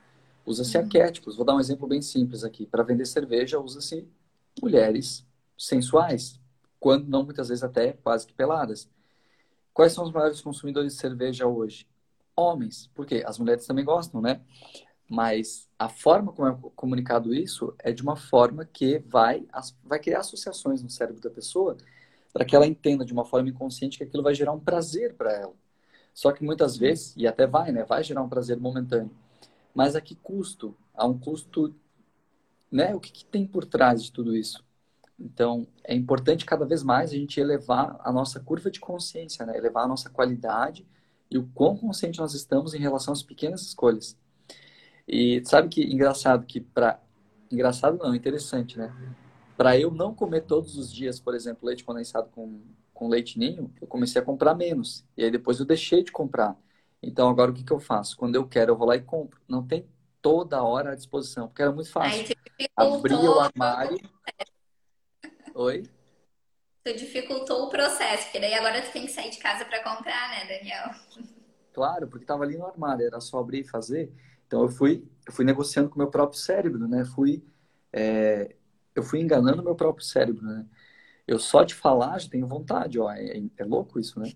[0.46, 0.84] Usa-se uhum.
[0.84, 1.36] arquétipos.
[1.36, 2.66] Vou dar um exemplo bem simples aqui.
[2.66, 4.08] Para vender cerveja, usa-se
[4.62, 5.26] mulheres
[5.58, 6.40] sensuais,
[6.80, 8.90] quando não muitas vezes até quase que peladas.
[9.74, 11.88] Quais são os maiores consumidores de cerveja hoje?
[12.36, 12.90] Homens.
[12.94, 13.24] Por quê?
[13.26, 14.42] As mulheres também gostam, né?
[15.10, 19.46] Mas a forma como é comunicado isso é de uma forma que vai,
[19.84, 21.78] vai criar associações no cérebro da pessoa
[22.34, 25.32] para que ela entenda de uma forma inconsciente que aquilo vai gerar um prazer para
[25.32, 25.54] ela.
[26.16, 27.84] Só que muitas vezes, e até vai, né?
[27.84, 29.12] Vai gerar um prazer momentâneo.
[29.74, 30.74] Mas a que custo?
[30.94, 31.76] Há um custo,
[32.72, 32.96] né?
[32.96, 34.64] O que, que tem por trás de tudo isso?
[35.20, 39.58] Então, é importante cada vez mais a gente elevar a nossa curva de consciência, né?
[39.58, 40.88] Elevar a nossa qualidade
[41.30, 44.18] e o quão consciente nós estamos em relação às pequenas escolhas.
[45.06, 47.00] E sabe que engraçado que para
[47.52, 48.94] engraçado não, interessante, né?
[49.58, 52.62] Para eu não comer todos os dias, por exemplo, leite condensado com,
[52.96, 55.06] com leite ninho, eu comecei a comprar menos.
[55.16, 56.58] E aí depois eu deixei de comprar.
[57.04, 58.18] Então agora o que, que eu faço?
[58.18, 59.40] Quando eu quero, eu vou lá e compro.
[59.48, 59.86] Não tem
[60.22, 62.36] toda hora à disposição, porque era muito fácil.
[62.76, 64.00] Abrir o armário.
[65.54, 65.84] Oi?
[66.84, 70.30] Tu dificultou o processo, porque daí agora tu tem que sair de casa para comprar,
[70.30, 70.90] né, Daniel?
[71.74, 74.12] Claro, porque estava ali no armário, era só abrir e fazer.
[74.48, 77.04] Então eu fui, eu fui negociando com o meu próprio cérebro, né?
[77.04, 77.44] Fui,
[77.92, 78.56] é,
[78.96, 80.66] eu fui enganando o meu próprio cérebro, né?
[81.28, 84.34] Eu só de falar já tenho vontade, ó, é, é louco isso, né?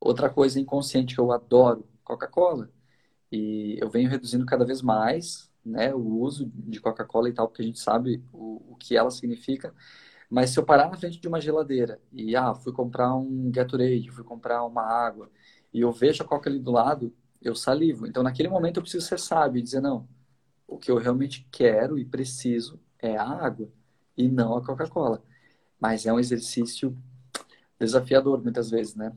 [0.00, 2.70] Outra coisa inconsciente que eu adoro, Coca-Cola.
[3.32, 7.62] E eu venho reduzindo cada vez mais, né, o uso de Coca-Cola e tal, porque
[7.62, 9.74] a gente sabe o, o que ela significa.
[10.30, 14.10] Mas se eu parar na frente de uma geladeira e, ah, fui comprar um Gatorade,
[14.10, 15.30] fui comprar uma água,
[15.72, 18.06] e eu vejo a Coca ali do lado, eu salivo.
[18.06, 20.08] Então, naquele momento, eu preciso ser sábio e dizer: não,
[20.66, 23.70] o que eu realmente quero e preciso é a água
[24.16, 25.22] e não a Coca-Cola.
[25.80, 26.96] Mas é um exercício
[27.78, 29.12] desafiador, muitas vezes, né?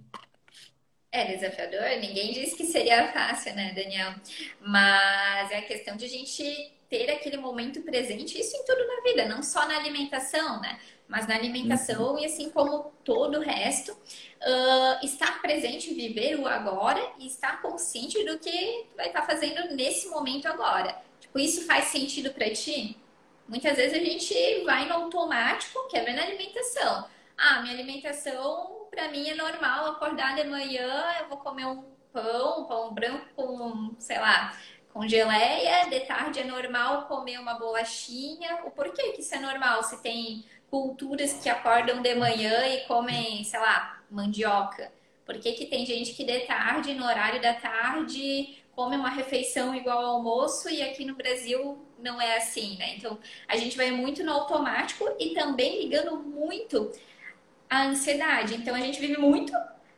[1.12, 4.16] É desafiador, ninguém disse que seria fácil, né, Daniel?
[4.62, 9.02] Mas é a questão de a gente ter aquele momento presente, isso em tudo na
[9.02, 10.80] vida, não só na alimentação, né?
[11.08, 12.20] Mas na alimentação uhum.
[12.20, 18.24] e assim como todo o resto, uh, estar presente, viver o agora e estar consciente
[18.24, 20.96] do que vai estar fazendo nesse momento agora.
[21.20, 22.98] Tipo, isso faz sentido para ti?
[23.48, 27.08] Muitas vezes a gente vai no automático, que é na alimentação.
[27.38, 32.62] Ah, minha alimentação para mim é normal, acordar de manhã, eu vou comer um pão,
[32.62, 34.56] um pão branco com, sei lá,
[34.94, 38.60] com geleia, de tarde é normal comer uma bolachinha.
[38.66, 39.82] O porquê que isso é normal?
[39.84, 44.92] Se tem culturas que acordam de manhã e comem, sei lá, mandioca?
[45.26, 49.74] Por que, que tem gente que de tarde, no horário da tarde, come uma refeição
[49.76, 52.96] igual ao almoço e aqui no Brasil não é assim, né?
[52.96, 53.18] Então
[53.48, 56.92] a gente vai muito no automático e também ligando muito
[57.70, 58.56] a ansiedade.
[58.56, 59.54] Então a gente vive muito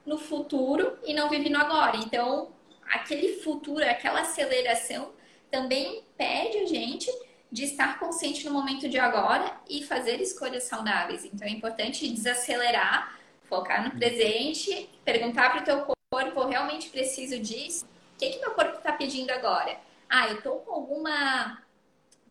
[0.06, 1.98] no futuro e não vive no agora.
[1.98, 2.54] Então
[2.90, 5.14] aquele futuro, aquela aceleração
[5.50, 7.10] também impede a gente
[7.52, 11.24] de estar consciente no momento de agora e fazer escolhas saudáveis.
[11.24, 17.40] Então é importante desacelerar, focar no presente, perguntar para o teu corpo, eu realmente preciso
[17.40, 17.86] disso?
[18.16, 19.78] O que, que meu corpo está pedindo agora?
[20.10, 21.62] Ah, eu estou com alguma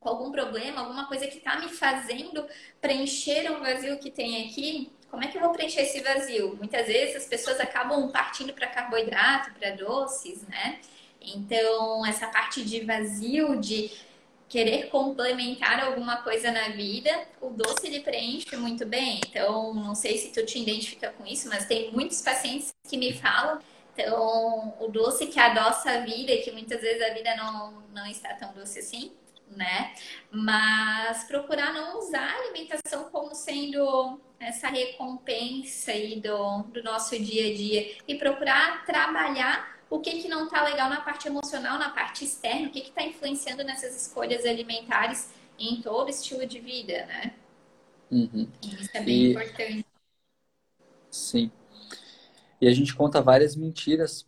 [0.01, 2.47] com algum problema, alguma coisa que está me fazendo
[2.79, 6.57] preencher um vazio que tem aqui, como é que eu vou preencher esse vazio?
[6.57, 10.81] Muitas vezes as pessoas acabam partindo para carboidrato, para doces, né?
[11.21, 13.91] Então, essa parte de vazio, de
[14.49, 19.21] querer complementar alguma coisa na vida, o doce ele preenche muito bem.
[19.27, 23.13] Então, não sei se tu te identifica com isso, mas tem muitos pacientes que me
[23.15, 23.61] falam
[23.97, 28.35] Então, o doce que adoça a vida, que muitas vezes a vida não, não está
[28.35, 29.13] tão doce assim,
[29.49, 29.95] né?
[30.33, 37.53] Mas procurar não usar a alimentação como sendo essa recompensa aí do, do nosso dia
[37.53, 41.91] a dia e procurar trabalhar o que, que não está legal na parte emocional, na
[41.91, 47.33] parte externa, o que está influenciando nessas escolhas alimentares em todo estilo de vida, né?
[48.11, 48.49] Uhum.
[48.61, 49.31] Isso é bem e...
[49.31, 49.87] importante.
[51.11, 51.51] Sim.
[52.65, 54.27] E a gente conta várias mentiras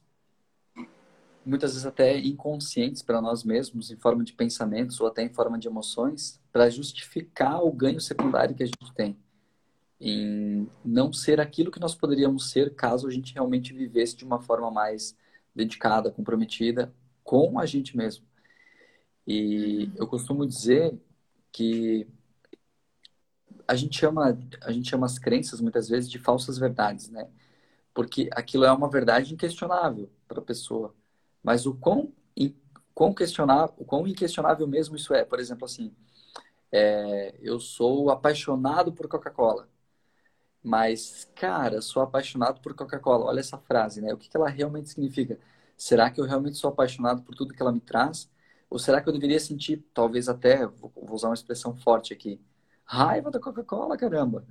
[1.43, 5.59] muitas vezes até inconscientes para nós mesmos, em forma de pensamentos ou até em forma
[5.59, 9.17] de emoções, para justificar o ganho secundário que a gente tem.
[9.99, 14.39] Em não ser aquilo que nós poderíamos ser caso a gente realmente vivesse de uma
[14.39, 15.17] forma mais
[15.55, 16.93] dedicada, comprometida
[17.25, 18.27] com a gente mesmo.
[19.27, 19.93] E uhum.
[19.97, 20.95] eu costumo dizer
[21.51, 22.07] que
[23.67, 27.31] a gente chama a gente chama as crenças muitas vezes de falsas verdades, né?
[27.97, 30.95] Porque aquilo é uma verdade inquestionável para a pessoa.
[31.43, 32.13] Mas o quão,
[32.95, 35.25] quão, questionável, o quão inquestionável mesmo isso é.
[35.25, 35.95] Por exemplo, assim,
[36.73, 39.69] é, eu sou apaixonado por Coca-Cola.
[40.63, 43.27] Mas, cara, sou apaixonado por Coca-Cola.
[43.27, 44.13] Olha essa frase, né?
[44.13, 45.39] O que, que ela realmente significa?
[45.77, 48.31] Será que eu realmente sou apaixonado por tudo que ela me traz?
[48.71, 52.41] Ou será que eu deveria sentir, talvez até, vou usar uma expressão forte aqui,
[52.85, 54.45] raiva da Coca-Cola, caramba?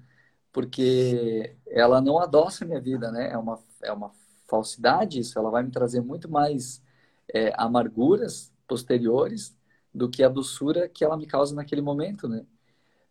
[0.56, 3.30] Porque ela não adoça a minha vida, né?
[3.30, 4.10] É uma, é uma
[4.48, 5.38] falsidade isso.
[5.38, 6.82] Ela vai me trazer muito mais
[7.28, 9.54] é, amarguras posteriores
[9.94, 12.46] do que a doçura que ela me causa naquele momento, né?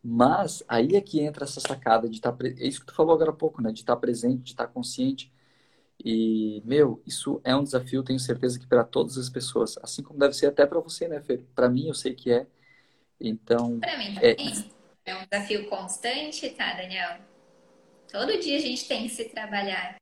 [0.03, 2.33] Mas aí é que entra essa sacada de estar.
[2.33, 3.71] Tá, é isso que tu falou agora há pouco, né?
[3.73, 5.31] De estar tá presente, de estar tá consciente.
[6.03, 9.77] E, meu, isso é um desafio, tenho certeza que para todas as pessoas.
[9.83, 11.45] Assim como deve ser até para você, né, Fer?
[11.55, 12.47] Para mim, eu sei que é.
[13.21, 13.81] Então.
[13.81, 14.73] Para mim é também.
[15.05, 15.11] É...
[15.11, 17.34] é um desafio constante, tá, Daniel?
[18.15, 19.97] Todo dia a gente tem que se trabalhar.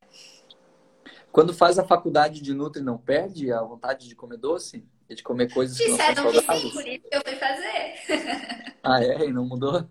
[1.32, 4.86] Quando faz a faculdade de Nutri, não perde a vontade de comer doce?
[5.08, 6.62] E de comer coisas que Disseram não são saudáveis?
[6.62, 8.74] Que sim, por isso que eu fui fazer.
[8.84, 9.24] ah, é?
[9.24, 9.88] E não mudou?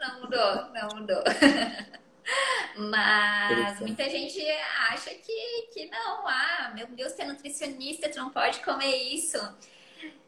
[0.00, 1.22] Não mudou, não mudou.
[2.90, 4.40] Mas muita gente
[4.88, 6.26] acha que, que não.
[6.26, 9.36] Ah, meu Deus, você é nutricionista, tu não pode comer isso.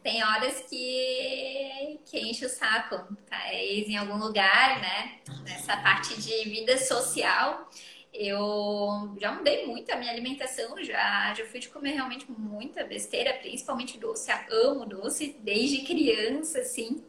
[0.02, 3.16] Tem horas que, que enche o saco.
[3.28, 5.20] Tá em algum lugar, né?
[5.44, 7.68] Nessa parte de vida social
[8.12, 13.32] eu já mudei muito a minha alimentação, já, já fui de comer realmente muita besteira,
[13.34, 14.30] principalmente doce.
[14.50, 17.02] Eu amo doce desde criança, assim.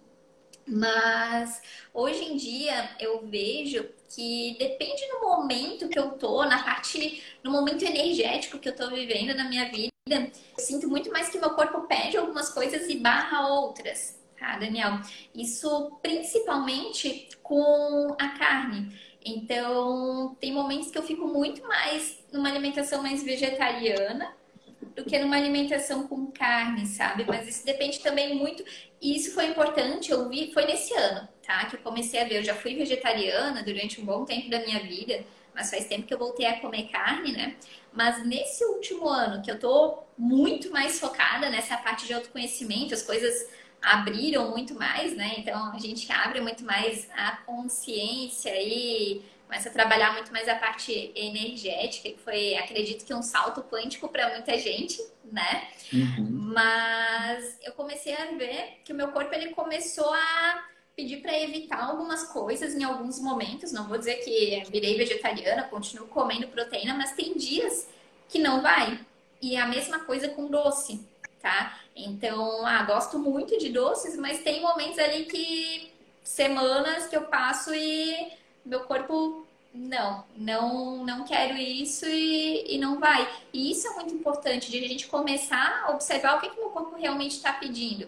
[0.66, 1.61] Mas
[1.93, 3.86] hoje em dia eu vejo
[4.16, 8.89] que depende do momento que eu tô, na parte, no momento energético que eu tô
[8.89, 12.97] vivendo na minha vida, eu sinto muito mais que meu corpo pede algumas coisas e
[12.97, 14.99] barra outras, tá, Daniel?
[15.34, 18.93] Isso principalmente com a carne.
[19.26, 24.36] Então, tem momentos que eu fico muito mais numa alimentação mais vegetariana
[24.93, 27.26] do que numa alimentação com carne, sabe?
[27.26, 28.64] Mas isso depende também muito.
[29.01, 31.66] E isso foi importante, eu vi, foi nesse ano, tá?
[31.66, 32.39] Que eu comecei a ver.
[32.39, 35.24] Eu já fui vegetariana durante um bom tempo da minha vida,
[35.56, 37.56] mas faz tempo que eu voltei a comer carne, né?
[37.94, 43.04] Mas nesse último ano, que eu tô muito mais focada nessa parte de autoconhecimento, as
[43.04, 43.48] coisas
[43.82, 45.36] abriram muito mais, né?
[45.38, 50.56] Então a gente abre muito mais a consciência e começa a trabalhar muito mais a
[50.56, 55.68] parte energética, que foi, acredito que um salto quântico para muita gente, né?
[55.91, 56.28] Uhum.
[56.54, 60.66] Mas eu comecei a ver que o meu corpo ele começou a
[60.96, 63.72] pedir para evitar algumas coisas em alguns momentos.
[63.72, 67.88] Não vou dizer que virei vegetariana, continuo comendo proteína, mas tem dias
[68.30, 69.00] que não vai.
[69.41, 71.14] E é a mesma coisa com doce
[71.44, 71.78] tá?
[71.94, 75.91] Então, ah, gosto muito de doces, mas tem momentos ali que
[76.24, 78.32] semanas que eu passo e
[78.66, 83.30] meu corpo não, não, não quero isso e, e não vai.
[83.52, 86.70] E isso é muito importante de a gente começar a observar o que, que meu
[86.70, 88.08] corpo realmente está pedindo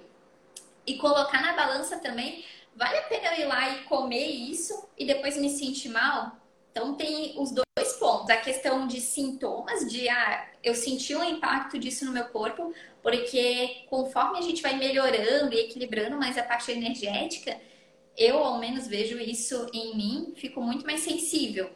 [0.88, 2.44] e colocar na balança também.
[2.76, 6.36] Vale a pena eu ir lá e comer isso e depois me sentir mal?
[6.72, 11.80] Então tem os dois pontos, a questão de sintomas, de ah, eu senti um impacto
[11.80, 16.70] disso no meu corpo, porque conforme a gente vai melhorando e equilibrando mais a parte
[16.70, 17.58] energética,
[18.18, 21.70] eu ao menos vejo isso em mim, fico muito mais sensível.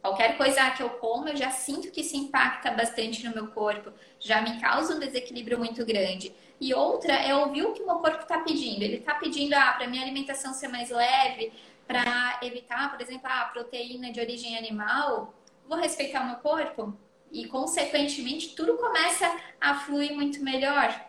[0.00, 3.92] Qualquer coisa que eu como, eu já sinto que isso impacta bastante no meu corpo,
[4.20, 6.32] já me causa um desequilíbrio muito grande.
[6.60, 8.82] E outra é ouvir o que o meu corpo está pedindo.
[8.82, 11.52] Ele está pedindo ah, para minha alimentação ser mais leve,
[11.86, 15.34] para evitar, por exemplo, a proteína de origem animal,
[15.68, 16.96] vou respeitar o meu corpo
[17.30, 21.08] e, consequentemente, tudo começa a fluir muito melhor.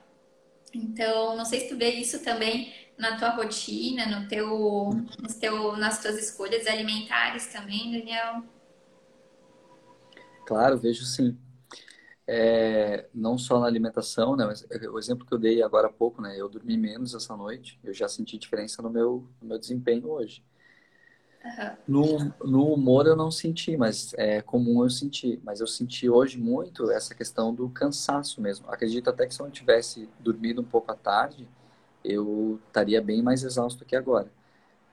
[0.74, 5.78] Então, não sei se tu vê isso também na tua rotina, no teu, no teu,
[5.78, 8.44] nas tuas escolhas alimentares também, Daniel.
[10.48, 11.38] Claro, vejo sim.
[12.28, 14.46] é, não só na alimentação, né?
[14.46, 16.40] Mas o exemplo que eu dei agora há pouco, né?
[16.40, 20.44] Eu dormi menos essa noite, eu já senti diferença no meu, no meu desempenho hoje.
[21.44, 21.78] Uhum.
[21.88, 25.40] No, no humor eu não senti, mas é comum eu sentir.
[25.44, 28.70] Mas eu senti hoje muito essa questão do cansaço mesmo.
[28.70, 31.48] Acredito até que se eu não tivesse dormido um pouco à tarde,
[32.04, 34.32] eu estaria bem mais exausto que agora.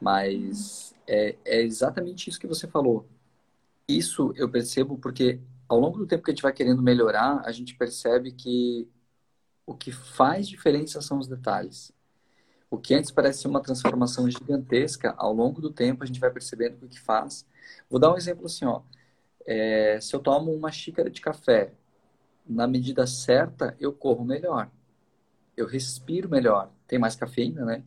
[0.00, 3.08] Mas é, é exatamente isso que você falou.
[3.88, 7.52] Isso eu percebo porque ao longo do tempo que a gente vai querendo melhorar, a
[7.52, 8.88] gente percebe que
[9.66, 11.92] o que faz diferença são os detalhes.
[12.70, 16.84] O que antes parece uma transformação gigantesca, ao longo do tempo a gente vai percebendo
[16.84, 17.46] o que faz.
[17.88, 18.82] Vou dar um exemplo assim, ó.
[19.46, 21.72] É, se eu tomo uma xícara de café
[22.46, 24.70] na medida certa, eu corro melhor.
[25.56, 26.70] Eu respiro melhor.
[26.86, 27.82] Tem mais cafeína, né?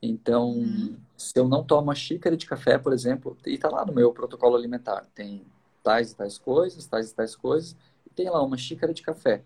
[0.00, 0.96] Então, uhum.
[1.16, 4.12] se eu não tomo uma xícara de café, por exemplo, e está lá no meu
[4.12, 5.44] protocolo alimentar, tem
[5.82, 7.76] tais e tais coisas, tais e tais coisas,
[8.06, 9.42] e tem lá uma xícara de café.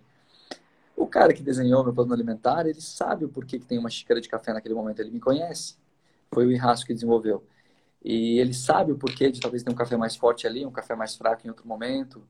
[0.97, 4.21] O cara que desenhou meu plano alimentar, ele sabe o porquê que tem uma xícara
[4.21, 5.77] de café naquele momento, ele me conhece.
[6.33, 7.45] Foi o Irrasco que desenvolveu.
[8.05, 10.95] E ele sabe o porquê de talvez ter um café mais forte ali, um café
[10.95, 12.27] mais fraco em outro momento,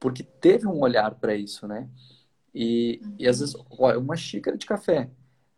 [0.00, 1.88] porque teve um olhar para isso, né?
[2.54, 5.10] E, e às vezes, olha, uma xícara de café,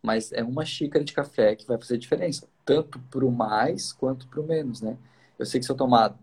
[0.09, 4.27] mas é uma xícara de café que vai fazer diferença, tanto para o mais quanto
[4.27, 4.97] para o menos, né?
[5.39, 6.17] Eu sei que se eu tomar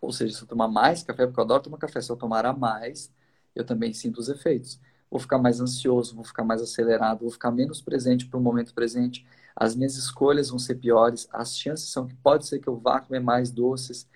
[0.00, 2.46] ou seja, se eu tomar mais café, porque eu adoro tomar café, se eu tomar
[2.46, 3.12] a mais,
[3.54, 4.80] eu também sinto os efeitos.
[5.10, 8.74] Vou ficar mais ansioso, vou ficar mais acelerado, vou ficar menos presente para o momento
[8.74, 9.26] presente.
[9.56, 13.00] As minhas escolhas vão ser piores, as chances são que pode ser que eu vá
[13.00, 14.08] comer mais doces.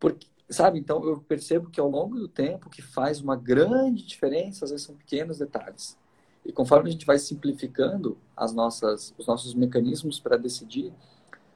[0.00, 4.64] Porque, sabe, então eu percebo que ao longo do tempo, que faz uma grande diferença,
[4.64, 5.98] às vezes são pequenos detalhes.
[6.44, 10.92] E conforme a gente vai simplificando as nossas, os nossos mecanismos para decidir,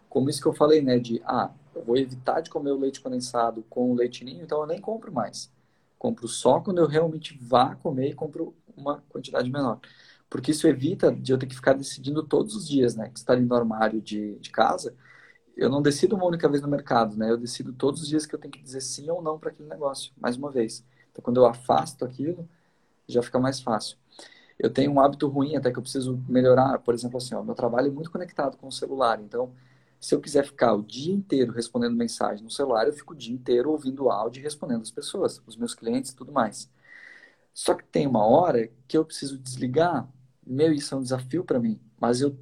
[0.09, 3.01] como isso que eu falei, né, de, ah, eu vou evitar de comer o leite
[3.01, 5.51] condensado com o leite ninho, então eu nem compro mais.
[5.99, 9.80] Compro só quando eu realmente vá comer e compro uma quantidade menor.
[10.28, 13.09] Porque isso evita de eu ter que ficar decidindo todos os dias, né?
[13.09, 14.95] Que está ali no armário de, de casa.
[15.57, 17.30] Eu não decido uma única vez no mercado, né?
[17.30, 19.68] Eu decido todos os dias que eu tenho que dizer sim ou não para aquele
[19.68, 20.84] negócio, mais uma vez.
[21.11, 22.49] Então, quando eu afasto aquilo,
[23.09, 23.97] já fica mais fácil.
[24.59, 26.79] Eu tenho um hábito ruim até que eu preciso melhorar.
[26.81, 29.21] Por exemplo, assim, meu trabalho é muito conectado com o celular.
[29.21, 29.53] Então,
[30.01, 33.35] se eu quiser ficar o dia inteiro respondendo mensagem no celular, eu fico o dia
[33.35, 36.71] inteiro ouvindo áudio e respondendo as pessoas, os meus clientes e tudo mais.
[37.55, 40.09] Só que tem uma hora que eu preciso desligar.
[40.47, 41.81] Meu, isso é um desafio para mim.
[42.01, 42.39] Mas eu,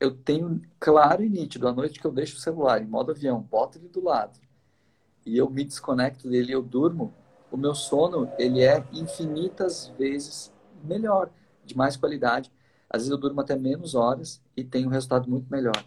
[0.00, 3.40] eu tenho claro e nítido a noite que eu deixo o celular em modo avião,
[3.40, 4.44] boto ele do lado
[5.26, 7.12] e eu me desconecto dele, eu durmo.
[7.50, 10.52] O meu sono ele é infinitas vezes
[10.82, 11.30] melhor,
[11.64, 12.50] de mais qualidade.
[12.88, 15.84] Às vezes eu durmo até menos horas e tenho um resultado muito melhor.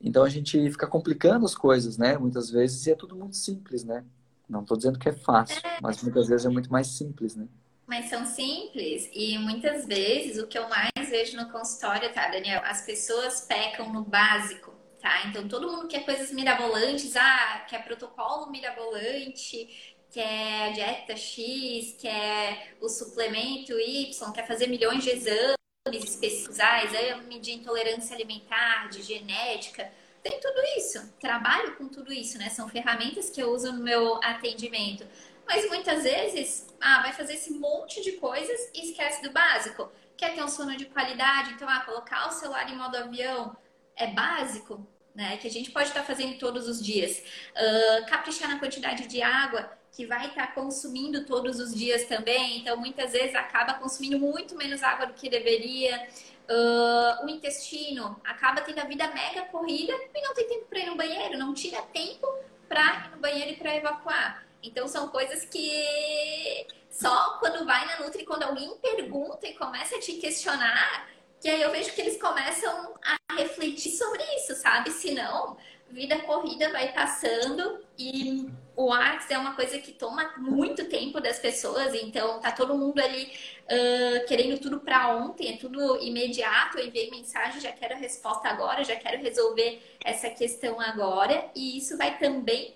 [0.00, 2.16] Então a gente fica complicando as coisas, né?
[2.16, 4.04] Muitas vezes e é tudo muito simples, né?
[4.48, 5.78] Não estou dizendo que é fácil, é.
[5.80, 7.46] mas muitas vezes é muito mais simples, né?
[7.86, 12.62] Mas são simples e muitas vezes o que eu mais vejo no consultório, tá, Daniel?
[12.64, 15.26] As pessoas pecam no básico, tá?
[15.26, 22.88] Então todo mundo quer coisas mirabolantes, ah, quer protocolo mirabolante, quer dieta X, quer o
[22.88, 25.56] suplemento Y, quer fazer milhões de exames
[26.04, 29.90] específicos, ah, exame de intolerância alimentar, de genética,
[30.22, 31.12] tem tudo isso.
[31.18, 32.50] Trabalho com tudo isso, né?
[32.50, 35.06] São ferramentas que eu uso no meu atendimento.
[35.46, 39.90] Mas muitas vezes, ah, vai fazer esse monte de coisas e esquece do básico.
[40.16, 41.52] Quer ter um sono de qualidade?
[41.54, 43.56] Então, ah, colocar o celular em modo avião
[43.96, 45.38] é básico, né?
[45.38, 47.22] Que a gente pode estar fazendo todos os dias.
[47.52, 52.76] Uh, caprichar na quantidade de água que vai estar consumindo todos os dias também, então
[52.76, 56.08] muitas vezes acaba consumindo muito menos água do que deveria.
[56.48, 60.86] Uh, o intestino acaba tendo a vida mega corrida e não tem tempo para ir
[60.86, 62.26] no banheiro, não tira tempo
[62.68, 64.46] para ir no banheiro e para evacuar.
[64.62, 70.00] Então são coisas que só quando vai na Nutri, quando alguém pergunta e começa a
[70.00, 71.08] te questionar,
[71.40, 74.90] que aí eu vejo que eles começam a refletir sobre isso, sabe?
[74.90, 75.56] Se não,
[75.92, 81.38] vida corrida vai passando e o Arts é uma coisa que toma muito tempo das
[81.38, 86.86] pessoas, então tá todo mundo ali uh, querendo tudo para ontem, é tudo imediato, eu
[86.86, 91.96] enviei mensagem, já quero a resposta agora, já quero resolver essa questão agora, e isso
[91.98, 92.74] vai também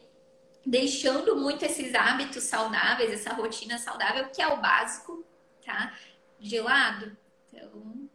[0.67, 5.25] deixando muito esses hábitos saudáveis, essa rotina saudável, que é o básico,
[5.65, 5.95] tá?
[6.39, 7.17] De lado.
[7.53, 8.09] Então.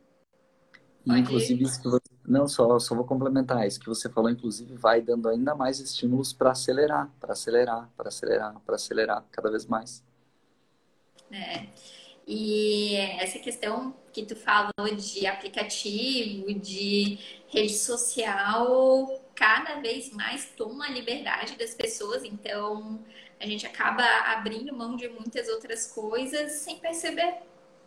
[1.18, 5.02] Inclusive, isso que você não, só, só vou complementar isso que você falou, inclusive, vai
[5.02, 10.04] dando ainda mais estímulos para acelerar, para acelerar, para acelerar, para acelerar cada vez mais.
[11.32, 11.68] É.
[12.28, 17.18] E essa questão que tu falou de aplicativo, de
[17.48, 22.24] rede social, cada vez mais toma a liberdade das pessoas.
[22.24, 23.04] Então,
[23.40, 27.38] a gente acaba abrindo mão de muitas outras coisas sem perceber,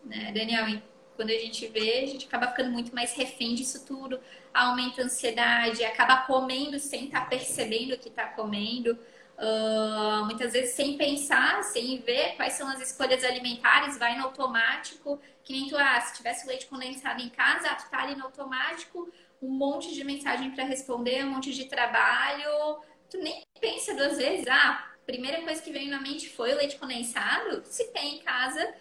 [0.03, 0.81] né, Daniel?
[1.15, 4.19] Quando a gente vê, a gente acaba ficando muito mais refém disso tudo,
[4.53, 8.97] aumenta a ansiedade, acaba comendo sem estar tá percebendo o que está comendo.
[9.35, 15.19] Uh, muitas vezes sem pensar, sem ver quais são as escolhas alimentares, vai no automático,
[15.43, 19.11] que nem tu, ah, se tivesse leite condensado em casa, tu tá ali no automático,
[19.41, 24.47] um monte de mensagem para responder, um monte de trabalho, tu nem pensa duas vezes,
[24.47, 28.73] ah, primeira coisa que veio na mente foi o leite condensado, se tem em casa,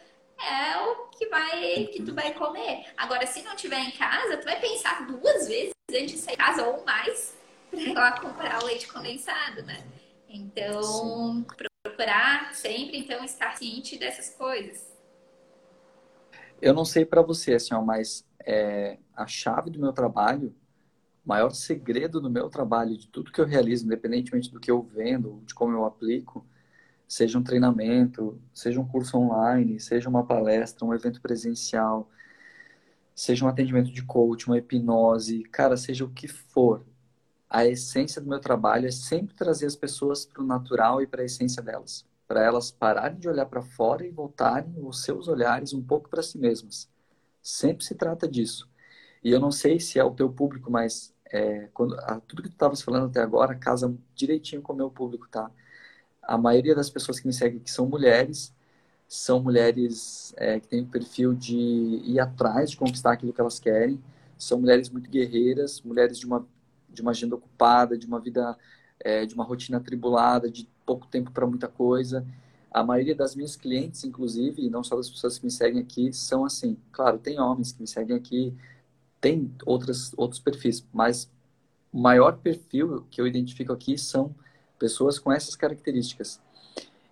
[0.43, 2.87] é o que vai que tu vai comer.
[2.97, 6.43] Agora, se não tiver em casa, tu vai pensar duas vezes antes de sair de
[6.43, 7.37] casa ou mais
[7.71, 9.85] para ir lá comprar o leite condensado, né?
[10.29, 11.47] Então, Sim.
[11.83, 14.91] procurar sempre então estar ciente dessas coisas.
[16.61, 20.55] Eu não sei para você, assim, ó, mas é, a chave do meu trabalho,
[21.25, 24.83] o maior segredo do meu trabalho, de tudo que eu realizo, independentemente do que eu
[24.83, 26.47] vendo, de como eu aplico,
[27.13, 32.09] seja um treinamento, seja um curso online, seja uma palestra, um evento presencial,
[33.15, 36.83] seja um atendimento de coach, uma hipnose, cara, seja o que for,
[37.51, 41.21] a essência do meu trabalho é sempre trazer as pessoas para o natural e para
[41.21, 45.75] a essência delas, para elas pararem de olhar para fora e voltarem os seus olhares
[45.75, 46.89] um pouco para si mesmas.
[47.43, 48.67] Sempre se trata disso.
[49.23, 52.49] E eu não sei se é o teu público, mas é, quando, a, tudo que
[52.49, 55.51] tu estavas falando até agora casa direitinho com o meu público, tá?
[56.23, 58.55] A maioria das pessoas que me seguem aqui são mulheres,
[59.09, 63.59] são mulheres é, que têm um perfil de ir atrás, de conquistar aquilo que elas
[63.59, 64.03] querem,
[64.39, 66.47] são mulheres muito guerreiras, mulheres de uma
[66.93, 68.57] de uma agenda ocupada, de uma vida,
[69.01, 72.25] é, de uma rotina atribulada, de pouco tempo para muita coisa.
[72.71, 76.13] A maioria das minhas clientes, inclusive, e não só das pessoas que me seguem aqui,
[76.13, 76.77] são assim.
[76.91, 78.55] Claro, tem homens que me seguem aqui,
[79.21, 81.31] tem outras, outros perfis, mas
[81.93, 84.35] o maior perfil que eu identifico aqui são
[84.83, 86.41] pessoas com essas características.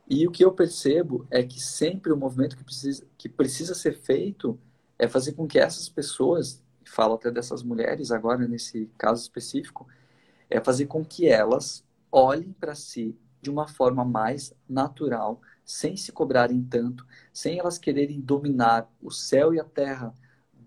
[0.08, 3.92] E o que eu percebo é que sempre o movimento que precisa, que precisa ser
[3.92, 4.58] feito
[4.98, 9.86] é fazer com que essas pessoas falo até dessas mulheres agora, nesse caso específico,
[10.50, 16.10] é fazer com que elas olhem para si de uma forma mais natural, sem se
[16.10, 20.12] cobrarem tanto, sem elas quererem dominar o céu e a terra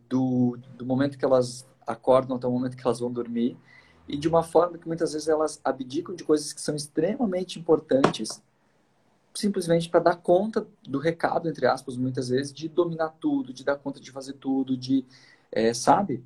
[0.07, 3.57] do, do momento que elas acordam até o momento que elas vão dormir,
[4.07, 8.41] e de uma forma que muitas vezes elas abdicam de coisas que são extremamente importantes,
[9.33, 13.77] simplesmente para dar conta do recado, entre aspas, muitas vezes, de dominar tudo, de dar
[13.77, 15.05] conta de fazer tudo, de
[15.51, 16.23] é, sabe?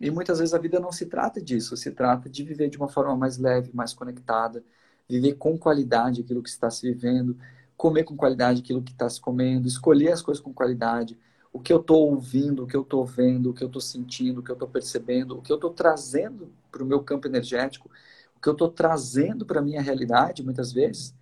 [0.00, 2.88] E muitas vezes a vida não se trata disso, se trata de viver de uma
[2.88, 4.62] forma mais leve, mais conectada,
[5.08, 7.36] viver com qualidade aquilo que está se vivendo,
[7.76, 11.18] comer com qualidade aquilo que está se comendo, escolher as coisas com qualidade,
[11.52, 14.40] o que eu estou ouvindo, o que eu estou vendo, o que eu estou sentindo,
[14.40, 17.90] o que eu estou percebendo, o que eu estou trazendo para o meu campo energético,
[18.36, 21.14] o que eu estou trazendo para a minha realidade, muitas vezes,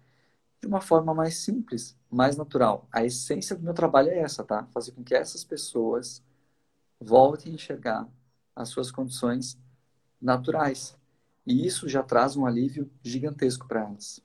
[0.60, 2.88] de uma forma mais simples, mais natural.
[2.90, 4.66] A essência do meu trabalho é essa, tá?
[4.72, 6.24] Fazer com que essas pessoas
[7.00, 8.08] volte a enxergar
[8.56, 9.56] as suas condições
[10.20, 10.96] naturais.
[11.46, 14.20] E isso já traz um alívio gigantesco para elas.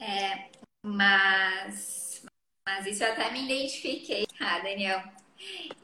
[0.00, 0.50] É,
[0.82, 2.24] mas,
[2.66, 5.02] mas isso eu até me identifiquei, tá, Daniel?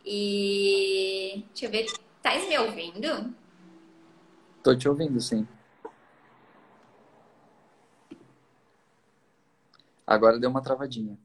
[0.04, 1.86] E deixa eu ver,
[2.22, 3.34] tá me ouvindo?
[4.64, 5.46] Tô te ouvindo, sim.
[10.06, 11.18] Agora deu uma travadinha.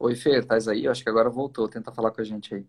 [0.00, 0.84] Oi, Fer, estás aí?
[0.86, 1.68] Eu acho que agora voltou.
[1.68, 2.66] Tenta falar com a gente aí.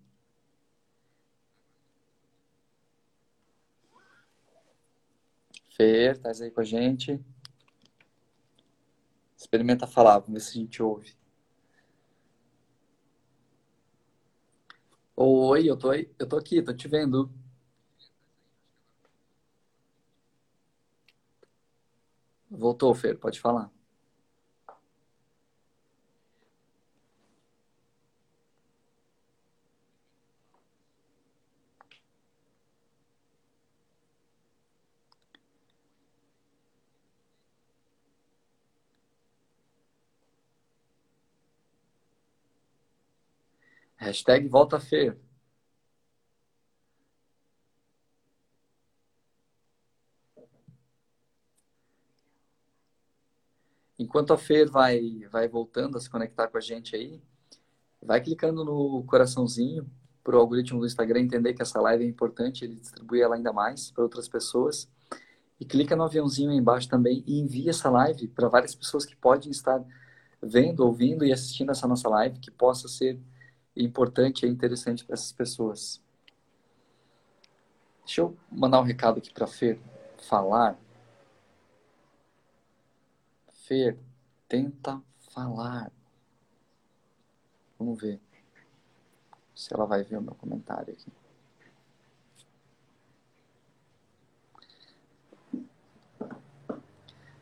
[5.80, 7.24] Fer, estás aí com a gente?
[9.36, 11.16] Experimenta falar, vamos ver se a gente ouve.
[15.16, 17.32] Oi, eu tô aí, eu tô aqui, tô te vendo.
[22.52, 23.72] Voltou, Fer, pode falar.
[44.10, 45.16] Hashtag volta Fer.
[53.99, 57.22] Enquanto a Fer vai, vai voltando a se conectar com a gente aí,
[58.01, 59.88] vai clicando no coraçãozinho
[60.24, 63.53] para o algoritmo do Instagram entender que essa live é importante, ele distribui ela ainda
[63.53, 64.89] mais para outras pessoas.
[65.60, 69.16] E clica no aviãozinho aí embaixo também e envia essa live para várias pessoas que
[69.16, 69.86] podem estar
[70.41, 73.20] vendo, ouvindo e assistindo essa nossa live que possa ser
[73.84, 76.02] importante e interessante para essas pessoas.
[78.06, 79.80] Deixa eu mandar um recado aqui para Fer
[80.18, 80.78] falar.
[83.68, 83.98] Fer,
[84.48, 85.02] tenta
[85.32, 85.92] falar.
[87.78, 88.20] Vamos ver
[89.56, 91.12] se ela vai ver o meu comentário aqui.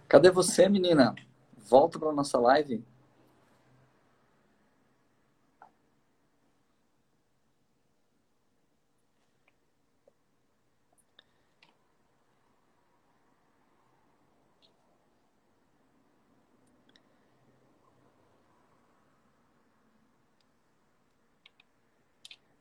[0.08, 1.16] Cadê você, menina?
[1.58, 2.84] Volta para nossa live.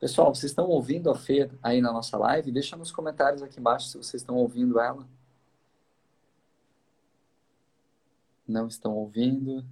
[0.07, 2.52] Pessoal, vocês estão ouvindo a Fê aí na nossa live?
[2.52, 5.04] Deixa nos comentários aqui embaixo se vocês estão ouvindo ela.
[8.46, 9.59] Não estão ouvindo.
[9.59, 9.64] O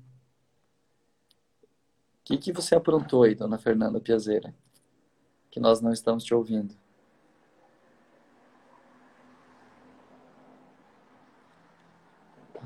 [2.24, 4.53] que, que você aprontou aí, dona Fernanda Piazeira?
[5.53, 6.74] Que nós não estamos te ouvindo.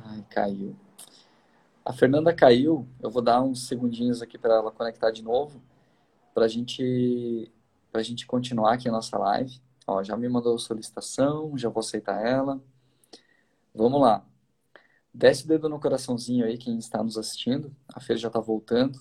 [0.06, 0.74] Ai, caiu.
[1.84, 2.88] A Fernanda caiu.
[2.98, 5.62] Eu vou dar uns segundinhos aqui para ela conectar de novo,
[6.32, 7.52] para a gente,
[7.92, 9.60] a gente continuar aqui a nossa live.
[9.86, 12.60] Ó, já me mandou solicitação, já vou aceitar ela.
[13.74, 14.24] Vamos lá.
[15.12, 17.74] Desce o dedo no coraçãozinho aí, quem está nos assistindo.
[17.88, 19.00] A feira já está voltando.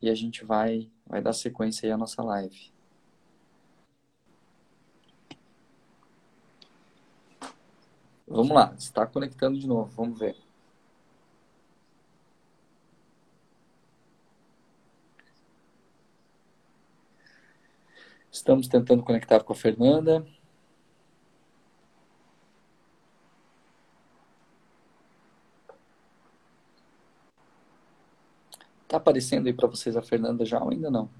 [0.00, 2.72] E a gente vai, vai dar sequência aí à nossa live.
[8.26, 10.41] Vamos lá, está conectando de novo, vamos ver.
[18.32, 20.26] Estamos tentando conectar com a Fernanda.
[28.84, 31.10] Está aparecendo aí para vocês a Fernanda já ou ainda não?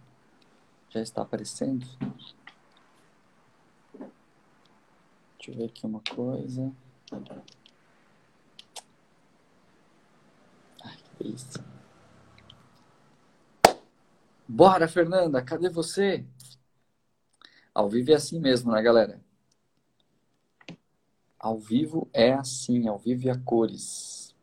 [0.89, 1.87] Já está aparecendo?
[5.37, 6.73] Deixa eu ver aqui uma coisa.
[10.83, 11.63] Ai, que delícia.
[14.49, 16.25] Bora, Fernanda, cadê você?
[17.75, 19.21] Ao vivo é assim mesmo, né, galera?
[21.39, 24.35] Ao vivo é assim, ao vivo e a cores.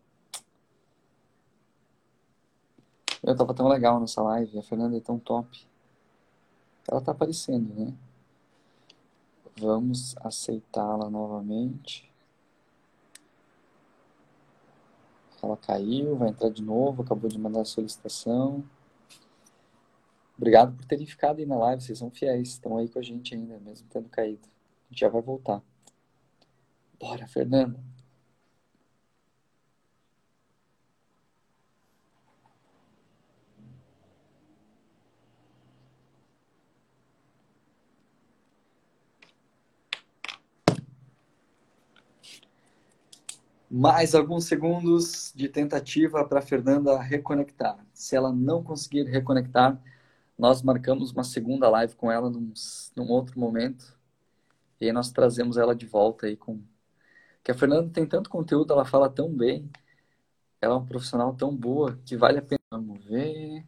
[3.21, 5.67] Eu tava tão legal nessa live, a Fernanda é tão top.
[6.89, 7.93] Ela tá aparecendo, né?
[9.57, 12.09] Vamos aceitá-la novamente.
[15.43, 18.63] Ela caiu, vai entrar de novo, acabou de mandar a solicitação.
[20.39, 23.35] Obrigado por terem ficado aí na live, vocês são fiéis, estão aí com a gente
[23.35, 24.47] ainda, mesmo tendo caído.
[24.47, 25.61] A gente já vai voltar.
[26.97, 27.77] Bora, Fernanda.
[43.69, 47.77] Mais alguns segundos de tentativa para Fernanda reconectar.
[47.93, 49.77] Se ela não conseguir reconectar,
[50.39, 52.53] nós marcamos uma segunda live com ela num,
[52.95, 53.97] num outro momento.
[54.79, 56.61] E aí nós trazemos ela de volta aí com.
[57.43, 59.69] Que a Fernanda tem tanto conteúdo, ela fala tão bem.
[60.61, 62.59] Ela é uma profissional tão boa que vale a pena.
[62.71, 63.65] Vamos ver.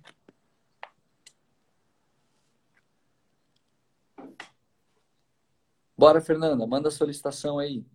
[5.98, 7.86] Bora, Fernanda, manda a solicitação aí.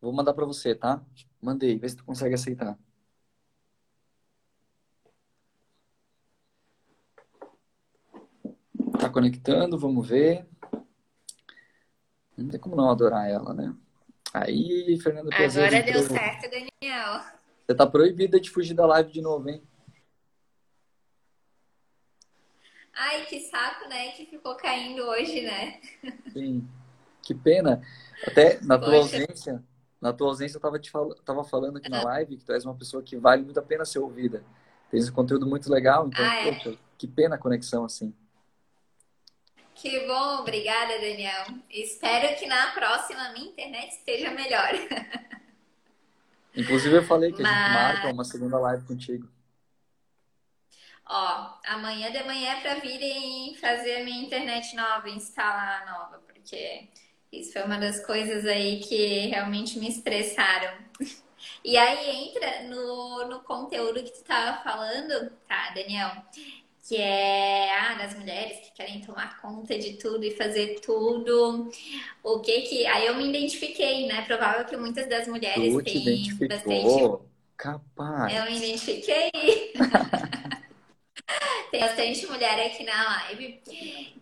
[0.00, 1.02] Vou mandar para você, tá?
[1.40, 2.78] Mandei, vê se tu consegue aceitar.
[8.98, 10.44] Tá conectando, vamos ver.
[12.36, 13.72] Não tem como não adorar ela, né?
[14.32, 14.98] Aí,
[15.36, 15.76] Piazzetta.
[15.76, 17.20] Agora deu certo, Daniel.
[17.64, 19.62] Você tá proibida de fugir da live de novo, hein?
[22.92, 24.08] Ai, que saco, né?
[24.08, 25.80] Que ficou caindo hoje, né?
[26.32, 26.68] Sim.
[27.22, 27.80] Que pena.
[28.26, 29.16] Até na tua Poxa.
[29.16, 29.64] ausência,
[30.00, 31.14] na tua ausência, eu estava te fal...
[31.14, 33.84] tava falando aqui na live que tu és uma pessoa que vale muito a pena
[33.84, 34.44] ser ouvida.
[34.90, 36.52] Tens um conteúdo muito legal, então, ah, é?
[36.52, 38.12] poxa, que pena a conexão assim.
[39.84, 41.44] Que bom, obrigada, Daniel.
[41.68, 44.70] Espero que na próxima minha internet esteja melhor.
[46.56, 47.52] Inclusive, eu falei que Mas...
[47.52, 49.28] a gente marca uma segunda live contigo.
[51.06, 56.18] Ó, amanhã de manhã é para virem fazer a minha internet nova, instalar a nova,
[56.32, 56.88] porque
[57.30, 60.78] isso foi uma das coisas aí que realmente me estressaram.
[61.62, 66.10] E aí entra no, no conteúdo que tu estava falando, tá, Daniel?
[66.86, 71.70] Que é ah, das mulheres que querem tomar conta de tudo e fazer tudo.
[72.22, 72.86] O que que.
[72.86, 74.22] Aí eu me identifiquei, né?
[74.22, 77.24] Provável que muitas das mulheres tu têm bastante.
[77.56, 78.34] Capaz.
[78.34, 79.30] Eu me identifiquei.
[81.70, 83.62] Tem bastante mulher aqui na live.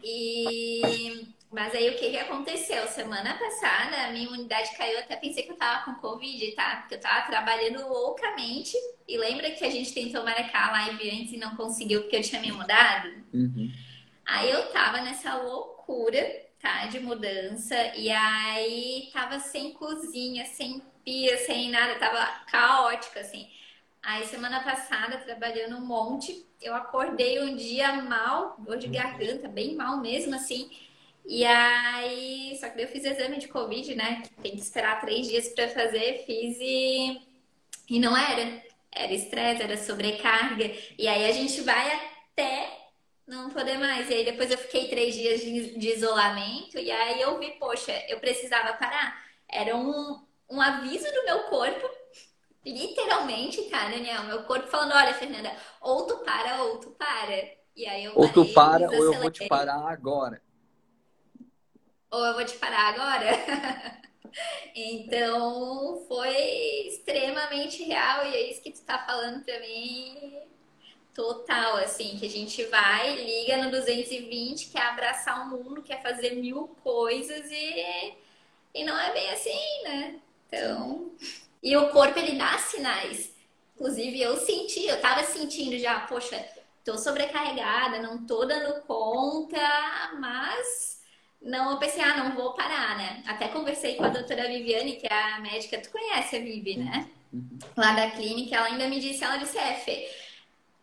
[0.02, 2.88] E mas aí o que, que aconteceu?
[2.88, 6.76] Semana passada a minha imunidade caiu, até pensei que eu tava com Covid, tá?
[6.76, 8.74] Porque eu tava trabalhando loucamente.
[9.12, 12.22] E lembra que a gente tentou marcar a live antes e não conseguiu porque eu
[12.22, 13.10] tinha me mudado?
[13.34, 13.70] Uhum.
[14.24, 16.18] Aí eu tava nessa loucura,
[16.58, 16.86] tá?
[16.86, 17.76] De mudança.
[17.94, 23.50] E aí tava sem cozinha, sem pia, sem nada, tava caótica, assim.
[24.02, 29.74] Aí semana passada, trabalhando um monte, eu acordei um dia mal, dor de garganta, bem
[29.74, 30.70] mal mesmo, assim.
[31.26, 34.22] E aí, só que eu fiz exame de Covid, né?
[34.42, 37.20] Tem que esperar três dias para fazer, fiz e,
[37.90, 38.71] e não era.
[38.94, 40.64] Era estresse, era sobrecarga.
[40.98, 41.92] E aí a gente vai
[42.32, 42.78] até
[43.26, 44.10] não poder mais.
[44.10, 47.92] E aí depois eu fiquei três dias de, de isolamento e aí eu vi, poxa,
[48.08, 49.22] eu precisava parar.
[49.48, 51.88] Era um, um aviso do meu corpo,
[52.64, 54.24] literalmente, tá, Daniel?
[54.24, 57.50] Meu corpo falando, olha, Fernanda, ou tu para ou tu para.
[57.74, 60.40] E aí eu ou parei, tu para ou eu vou te parar agora
[62.12, 64.02] ou eu vou te parar agora?
[64.74, 70.38] então, foi extremamente real e é isso que tu tá falando pra mim.
[71.14, 76.36] Total, assim, que a gente vai, liga no 220, quer abraçar o mundo, quer fazer
[76.36, 78.14] mil coisas e,
[78.74, 80.20] e não é bem assim, né?
[80.46, 81.12] Então,
[81.62, 83.34] e o corpo ele dá sinais.
[83.74, 86.42] Inclusive, eu senti, eu tava sentindo já, poxa,
[86.84, 89.58] tô sobrecarregada, não tô dando conta,
[90.18, 91.01] mas
[91.44, 93.22] não, eu pensei, ah, não vou parar, né?
[93.26, 97.08] Até conversei com a doutora Viviane, que é a médica, tu conhece a Vivi, né?
[97.32, 97.58] Uhum.
[97.76, 100.08] Lá da clínica, ela ainda me disse, ela disse, é, Fê,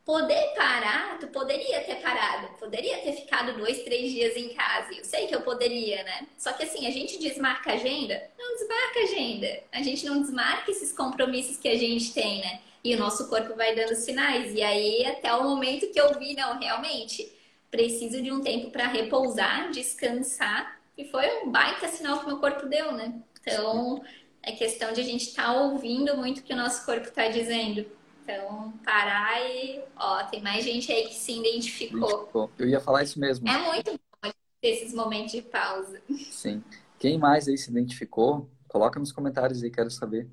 [0.04, 4.94] poder parar, tu poderia ter parado, poderia ter ficado dois, três dias em casa.
[4.94, 6.28] Eu sei que eu poderia, né?
[6.38, 9.64] Só que assim, a gente desmarca a agenda, não desmarca a agenda.
[9.72, 12.60] A gente não desmarca esses compromissos que a gente tem, né?
[12.84, 14.54] E o nosso corpo vai dando sinais.
[14.54, 17.32] E aí, até o momento que eu vi, não, realmente
[17.70, 20.80] preciso de um tempo para repousar, descansar.
[20.98, 23.22] E foi um baita sinal que meu corpo deu, né?
[23.42, 24.04] Então,
[24.44, 27.28] é questão de a gente estar tá ouvindo muito o que o nosso corpo está
[27.28, 27.86] dizendo.
[28.24, 32.52] Então, parar e, ó, tem mais gente aí que se identificou.
[32.58, 33.48] Eu ia falar isso mesmo.
[33.48, 36.02] É muito bom ter esses momentos de pausa.
[36.32, 36.64] Sim.
[37.00, 40.28] Quem mais aí se identificou, coloca nos comentários aí, quero saber.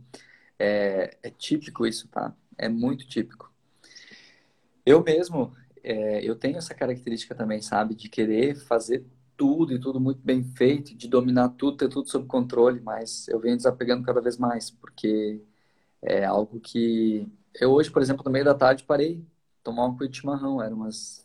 [0.58, 2.34] É, é típico isso, tá?
[2.58, 3.52] É muito típico.
[4.84, 5.54] Eu mesmo,
[5.86, 7.94] é, eu tenho essa característica também, sabe?
[7.94, 9.06] De querer fazer
[9.36, 13.38] tudo e tudo muito bem feito, de dominar tudo, ter tudo sob controle, mas eu
[13.38, 15.40] venho desapegando cada vez mais, porque
[16.02, 17.28] é algo que.
[17.54, 19.24] Eu hoje, por exemplo, no meio da tarde parei,
[19.62, 21.24] tomar um coito de chimarrão, era umas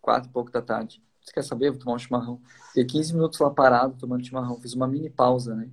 [0.00, 1.02] quatro e pouco da tarde.
[1.22, 1.70] Você quer saber?
[1.70, 2.40] Vou tomar um chimarrão.
[2.68, 5.70] Fiquei 15 minutos lá parado tomando chimarrão, fiz uma mini pausa, né?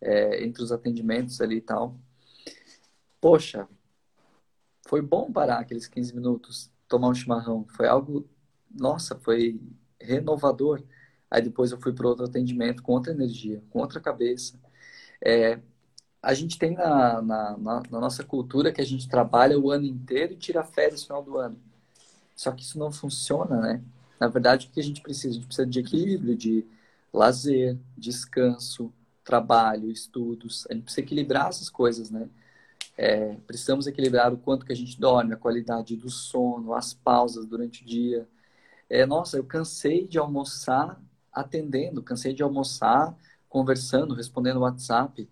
[0.00, 1.96] É, entre os atendimentos ali e tal.
[3.20, 3.68] Poxa,
[4.86, 7.66] foi bom parar aqueles 15 minutos tomar um chimarrão.
[7.70, 8.28] Foi algo,
[8.70, 9.60] nossa, foi
[10.00, 10.82] renovador.
[11.30, 14.58] Aí depois eu fui para outro atendimento com outra energia, com outra cabeça.
[15.24, 15.58] É,
[16.22, 19.84] a gente tem na, na, na, na, nossa cultura que a gente trabalha o ano
[19.84, 21.58] inteiro e tira férias no final do ano.
[22.36, 23.82] Só que isso não funciona, né?
[24.18, 25.30] Na verdade, o que a gente precisa?
[25.30, 26.66] A gente precisa de equilíbrio, de
[27.12, 28.92] lazer, descanso,
[29.24, 30.66] trabalho, estudos.
[30.70, 32.28] A gente precisa equilibrar essas coisas, né?
[32.96, 37.46] É, precisamos equilibrar o quanto que a gente dorme, a qualidade do sono, as pausas
[37.46, 38.28] durante o dia.
[38.88, 41.00] É, nossa, eu cansei de almoçar
[41.32, 43.16] atendendo, cansei de almoçar
[43.48, 45.28] conversando, respondendo WhatsApp.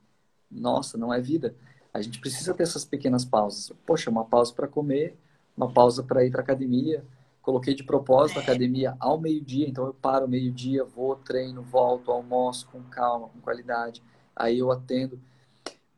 [0.50, 1.54] Nossa, não é vida.
[1.92, 3.72] A gente precisa ter essas pequenas pausas.
[3.86, 5.16] Poxa, uma pausa para comer,
[5.56, 7.04] uma pausa para ir para academia.
[7.42, 12.68] Coloquei de propósito a academia ao meio-dia, então eu paro meio-dia, vou, treino, volto, almoço
[12.70, 14.02] com calma, com qualidade.
[14.34, 15.20] Aí eu atendo.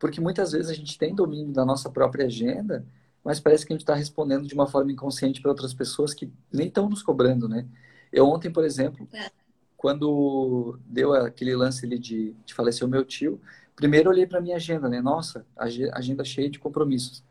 [0.05, 2.85] Porque muitas vezes a gente tem domínio da nossa própria agenda,
[3.24, 6.31] mas parece que a gente está respondendo de uma forma inconsciente para outras pessoas que
[6.52, 7.66] nem estão nos cobrando, né?
[8.12, 9.31] Eu ontem, por exemplo, é.
[9.78, 13.40] quando deu aquele lance ali de, de falecer o meu tio,
[13.74, 15.01] primeiro eu olhei para minha agenda, né?
[15.01, 17.24] Nossa, agenda cheia de compromissos.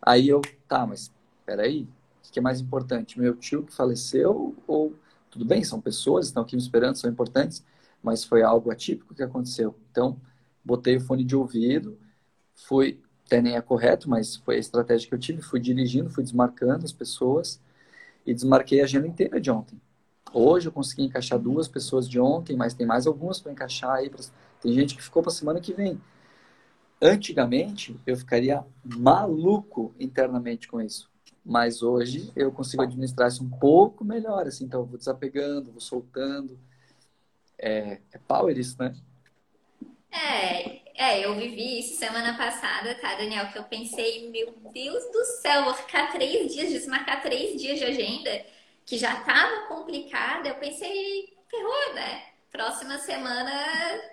[0.00, 1.12] Aí eu, tá, mas
[1.44, 1.82] peraí,
[2.24, 3.18] o que é mais importante?
[3.18, 4.94] Meu tio que faleceu ou...
[5.32, 7.64] Tudo bem, são pessoas, estão aqui me esperando, são importantes,
[8.00, 9.74] mas foi algo atípico que aconteceu.
[9.90, 10.16] Então,
[10.64, 11.98] botei o fone de ouvido,
[12.66, 16.22] fui, até nem é correto, mas foi a estratégia que eu tive, fui dirigindo, fui
[16.22, 17.60] desmarcando as pessoas
[18.26, 19.80] e desmarquei a agenda inteira de ontem.
[20.32, 24.08] Hoje eu consegui encaixar duas pessoas de ontem, mas tem mais algumas para encaixar aí.
[24.08, 24.20] Pra...
[24.60, 26.00] Tem gente que ficou para semana que vem.
[27.02, 31.10] Antigamente eu ficaria maluco internamente com isso,
[31.44, 34.64] mas hoje eu consigo administrar isso um pouco melhor, assim.
[34.64, 36.58] Então eu vou desapegando, vou soltando.
[37.58, 38.94] É, é power isso, né?
[40.12, 43.50] É, É, eu vivi isso semana passada, tá, Daniel?
[43.50, 47.86] Que eu pensei, meu Deus do céu, vou ficar três dias, desmarcar três dias de
[47.86, 48.44] agenda,
[48.84, 50.50] que já tava complicada.
[50.50, 52.22] Eu pensei, ferrou, né?
[52.52, 53.50] Próxima semana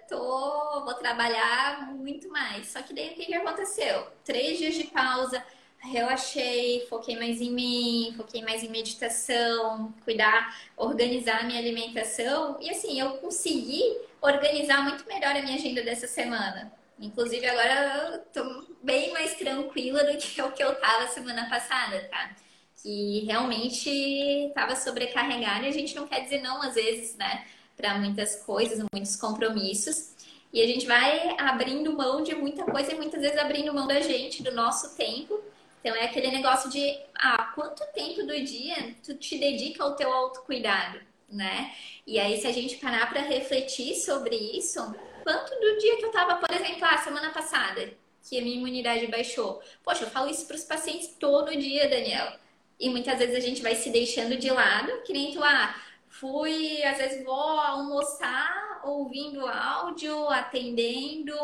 [0.08, 2.68] tô, vou trabalhar muito mais.
[2.68, 4.08] Só que daí o que, que aconteceu?
[4.24, 5.44] Três dias de pausa,
[5.80, 12.58] relaxei, foquei mais em mim, foquei mais em meditação, cuidar, organizar a minha alimentação.
[12.62, 13.84] E assim, eu consegui
[14.22, 16.77] organizar muito melhor a minha agenda dessa semana.
[17.00, 22.08] Inclusive, agora eu tô bem mais tranquila do que o que eu tava semana passada,
[22.10, 22.36] tá?
[22.82, 27.46] Que realmente tava sobrecarregada e a gente não quer dizer não às vezes, né?
[27.76, 30.16] Para muitas coisas, muitos compromissos.
[30.52, 34.00] E a gente vai abrindo mão de muita coisa e muitas vezes abrindo mão da
[34.02, 35.40] gente, do nosso tempo.
[35.80, 40.12] Então é aquele negócio de, ah, quanto tempo do dia tu te dedica ao teu
[40.12, 41.00] autocuidado,
[41.30, 41.72] né?
[42.08, 44.80] E aí se a gente parar para refletir sobre isso,
[45.28, 47.92] quanto do dia que eu tava, por exemplo, a ah, semana passada,
[48.24, 49.62] que a minha imunidade baixou.
[49.84, 52.32] Poxa, eu falo isso para os pacientes todo dia, Daniel.
[52.80, 55.76] E muitas vezes a gente vai se deixando de lado, que nem tu, ah,
[56.08, 61.36] fui, às vezes vou almoçar ouvindo áudio, atendendo.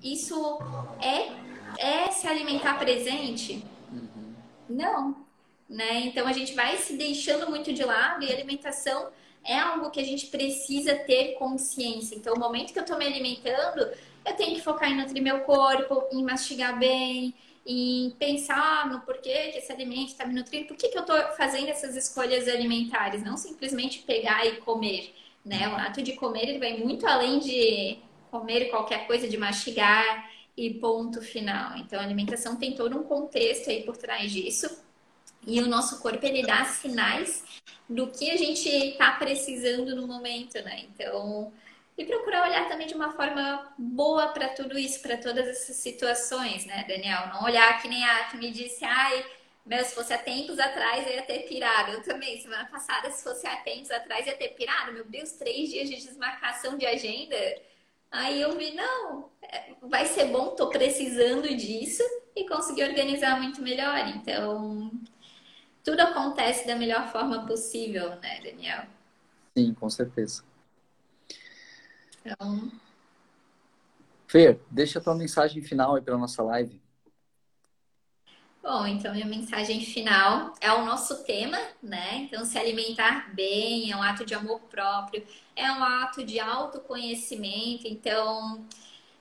[0.00, 0.60] Isso
[1.02, 3.64] é, é se alimentar presente?
[3.90, 4.34] Uhum.
[4.68, 5.26] Não.
[5.68, 6.02] Né?
[6.02, 9.10] Então a gente vai se deixando muito de lado e a alimentação
[9.44, 12.14] é algo que a gente precisa ter consciência.
[12.14, 13.90] Então, o momento que eu estou me alimentando,
[14.24, 17.34] eu tenho que focar em nutrir meu corpo, em mastigar bem,
[17.66, 21.16] em pensar no porquê que esse alimento está me nutrindo, por que, que eu estou
[21.36, 25.14] fazendo essas escolhas alimentares, não simplesmente pegar e comer.
[25.44, 25.68] Né?
[25.68, 27.98] O ato de comer ele vai muito além de
[28.30, 31.76] comer qualquer coisa, de mastigar e ponto final.
[31.76, 34.84] Então, a alimentação tem todo um contexto aí por trás disso.
[35.46, 37.44] E o nosso corpo ele dá sinais
[37.88, 40.84] do que a gente está precisando no momento, né?
[40.88, 41.52] Então,
[41.96, 46.64] e procurar olhar também de uma forma boa para tudo isso, para todas essas situações,
[46.66, 47.28] né, Daniel?
[47.28, 49.24] Não olhar que nem a que me disse, ai,
[49.64, 51.92] meu, se fosse há tempos atrás, eu ia ter pirado.
[51.92, 54.92] Eu também, semana passada, se fosse há tempos atrás, ia ter pirado.
[54.92, 57.36] Meu Deus, três dias de desmarcação de agenda.
[58.10, 62.02] Aí eu vi, não, é, vai ser bom, tô precisando disso
[62.36, 64.06] e conseguir organizar muito melhor.
[64.08, 64.90] Então,
[65.84, 68.86] tudo acontece da melhor forma possível, né, Daniel?
[69.56, 70.42] Sim, com certeza.
[72.24, 72.72] Então.
[74.26, 76.82] Fer, deixa a tua mensagem final aí para nossa live.
[78.62, 82.16] Bom, então minha mensagem final é o nosso tema, né?
[82.22, 85.22] Então, se alimentar bem é um ato de amor próprio,
[85.54, 87.86] é um ato de autoconhecimento.
[87.86, 88.66] Então,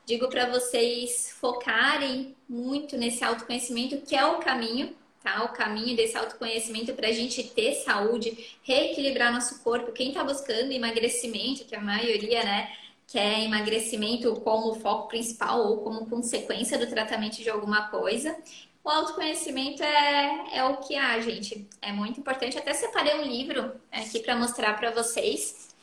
[0.06, 5.44] digo para vocês focarem muito nesse autoconhecimento, que é o caminho tá?
[5.46, 9.92] O caminho desse autoconhecimento para a gente ter saúde, reequilibrar nosso corpo.
[9.92, 12.76] Quem está buscando emagrecimento, que a maioria, né,
[13.08, 18.36] quer emagrecimento como foco principal ou como consequência do tratamento de alguma coisa.
[18.84, 21.68] O autoconhecimento é, é o que há, gente.
[21.82, 22.58] É muito importante.
[22.58, 25.74] Até separei um livro aqui para mostrar para vocês.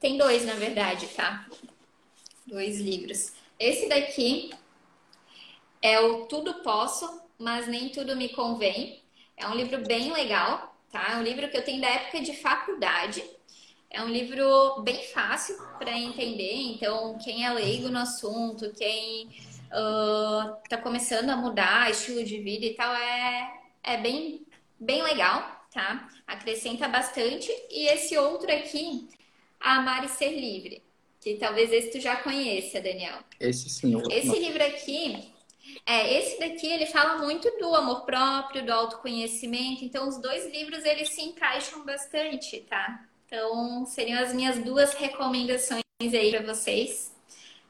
[0.00, 1.46] Tem dois, na verdade, tá?
[2.46, 3.32] Dois livros.
[3.58, 4.50] Esse daqui
[5.82, 9.02] é o Tudo Posso, mas nem tudo me convém.
[9.36, 11.12] É um livro bem legal, tá?
[11.12, 13.22] É um livro que eu tenho da época de faculdade.
[13.90, 19.30] É um livro bem fácil para entender, então quem é leigo no assunto, quem
[20.64, 24.46] está uh, começando a mudar estilo de vida e tal, é, é bem,
[24.78, 26.08] bem legal, tá?
[26.26, 27.50] Acrescenta bastante.
[27.70, 29.08] E esse outro aqui,
[29.60, 30.82] Amar e Ser Livre,
[31.20, 33.18] que talvez esse tu já conheça, Daniel.
[33.38, 33.92] Esse sim.
[33.92, 34.02] Eu...
[34.10, 35.32] Esse livro aqui
[35.86, 39.84] é, esse daqui ele fala muito do amor próprio, do autoconhecimento.
[39.84, 43.04] Então, os dois livros eles se encaixam bastante, tá?
[43.26, 47.14] Então, seriam as minhas duas recomendações aí para vocês,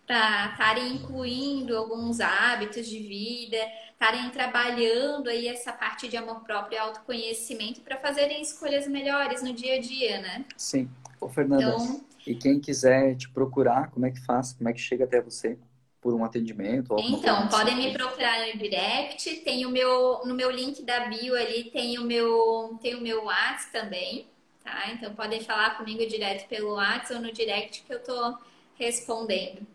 [0.06, 3.59] para estarem incluindo alguns hábitos de vida,
[3.93, 9.52] estarem trabalhando aí essa parte de amor próprio e autoconhecimento para fazerem escolhas melhores no
[9.52, 10.44] dia a dia, né?
[10.56, 10.88] Sim.
[11.20, 14.55] Ô, Fernanda, então, e quem quiser te procurar, como é que faz?
[14.55, 15.59] Como é que chega até você?
[16.06, 16.94] Por um atendimento?
[17.00, 19.38] Então, podem me procurar no direct.
[19.38, 23.24] Tem o meu, no meu link da bio ali tem o meu, tem o meu
[23.24, 24.28] WhatsApp também,
[24.62, 24.92] tá?
[24.92, 28.38] Então podem falar comigo direto pelo WhatsApp ou no direct que eu tô
[28.76, 29.66] respondendo.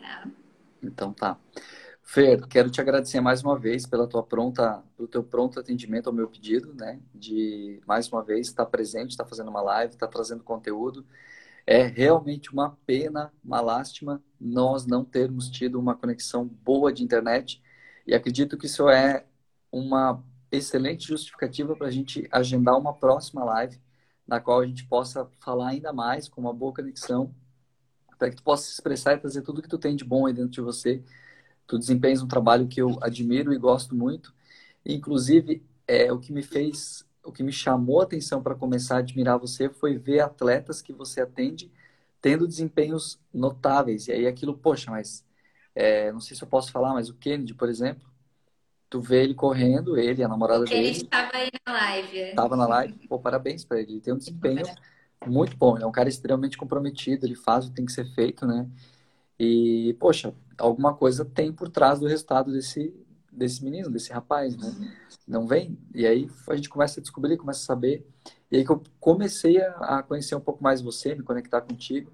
[0.00, 0.26] Tá?
[0.82, 1.38] Então tá.
[2.02, 6.12] Fer, quero te agradecer mais uma vez pela tua pronta, pelo teu pronto atendimento ao
[6.12, 6.98] meu pedido, né?
[7.14, 11.06] De mais uma vez estar presente, estar fazendo uma live, estar trazendo conteúdo.
[11.70, 17.62] É realmente uma pena, uma lástima, nós não termos tido uma conexão boa de internet.
[18.06, 19.26] E acredito que isso é
[19.70, 23.78] uma excelente justificativa para a gente agendar uma próxima live,
[24.26, 27.34] na qual a gente possa falar ainda mais com uma boa conexão
[28.18, 30.32] para que tu possa se expressar e trazer tudo que tu tem de bom aí
[30.32, 31.04] dentro de você.
[31.66, 34.34] Tu desempenhas um trabalho que eu admiro e gosto muito.
[34.86, 38.98] Inclusive, é o que me fez, o que me chamou a atenção para começar a
[39.00, 41.70] admirar você foi ver atletas que você atende
[42.20, 44.08] tendo desempenhos notáveis.
[44.08, 45.24] E aí aquilo, poxa, mas
[45.74, 48.08] é, não sei se eu posso falar, mas o Kennedy, por exemplo,
[48.90, 52.18] tu vê ele correndo, ele, a namorada Ele dele, estava aí na live.
[52.30, 53.92] estava na live, pô, parabéns para ele.
[53.94, 54.64] Ele tem um desempenho
[55.26, 58.06] muito bom, ele é um cara extremamente comprometido, ele faz o que tem que ser
[58.14, 58.68] feito, né?
[59.38, 62.94] E, poxa, alguma coisa tem por trás do resultado desse,
[63.32, 64.94] desse menino, desse rapaz, né?
[65.26, 65.78] Não vem?
[65.94, 68.06] E aí a gente começa a descobrir, começa a saber.
[68.50, 72.10] E aí que eu comecei a conhecer um pouco mais você, me conectar contigo.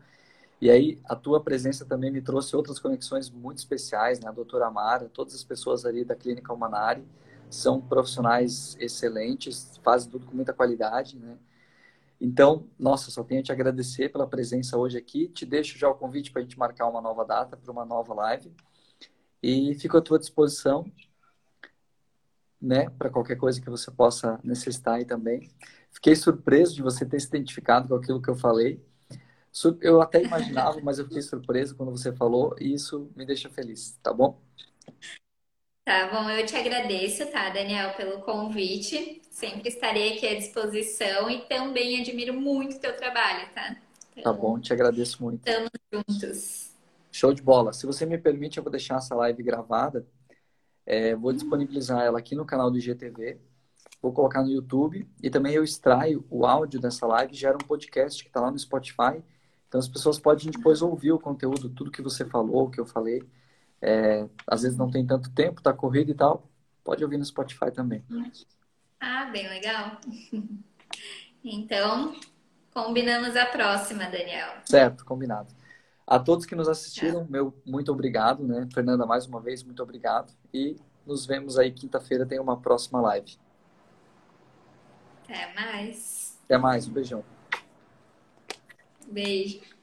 [0.60, 4.28] E aí a tua presença também me trouxe outras conexões muito especiais, né?
[4.28, 7.04] A doutora Amara, todas as pessoas ali da Clínica Humanari
[7.50, 11.36] são profissionais excelentes, fazem tudo com muita qualidade, né?
[12.20, 15.28] Então, nossa, só tenho a te agradecer pela presença hoje aqui.
[15.28, 18.14] Te deixo já o convite para a gente marcar uma nova data para uma nova
[18.14, 18.52] live.
[19.46, 20.90] E fico à tua disposição,
[22.58, 25.50] né, para qualquer coisa que você possa necessitar aí também.
[25.90, 28.82] Fiquei surpreso de você ter se identificado com aquilo que eu falei.
[29.82, 33.98] Eu até imaginava, mas eu fiquei surpreso quando você falou e isso me deixa feliz,
[34.02, 34.40] tá bom?
[35.84, 39.20] Tá bom, eu te agradeço, tá, Daniel, pelo convite.
[39.30, 43.76] Sempre estarei aqui à disposição e também admiro muito o teu trabalho, tá?
[44.16, 45.46] Então, tá bom, te agradeço muito.
[45.46, 46.63] Estamos juntos.
[47.14, 47.72] Show de bola.
[47.72, 50.04] Se você me permite, eu vou deixar essa live gravada.
[50.84, 53.40] É, vou disponibilizar ela aqui no canal do IGTV.
[54.02, 58.20] Vou colocar no YouTube e também eu extraio o áudio dessa live, gera um podcast
[58.20, 59.22] que está lá no Spotify.
[59.68, 63.22] Então as pessoas podem depois ouvir o conteúdo, tudo que você falou, que eu falei.
[63.80, 66.50] É, às vezes não tem tanto tempo, tá corrido e tal.
[66.82, 68.04] Pode ouvir no Spotify também.
[68.98, 70.00] Ah, bem legal.
[71.46, 72.14] Então,
[72.72, 74.48] combinamos a próxima, Daniel.
[74.64, 75.54] Certo, combinado.
[76.06, 78.68] A todos que nos assistiram, meu muito obrigado, né?
[78.72, 80.32] Fernanda, mais uma vez, muito obrigado.
[80.52, 80.76] E
[81.06, 83.39] nos vemos aí quinta-feira, tem uma próxima live.
[85.24, 86.39] Até mais.
[86.44, 87.24] Até mais, um beijão.
[89.06, 89.73] Beijo.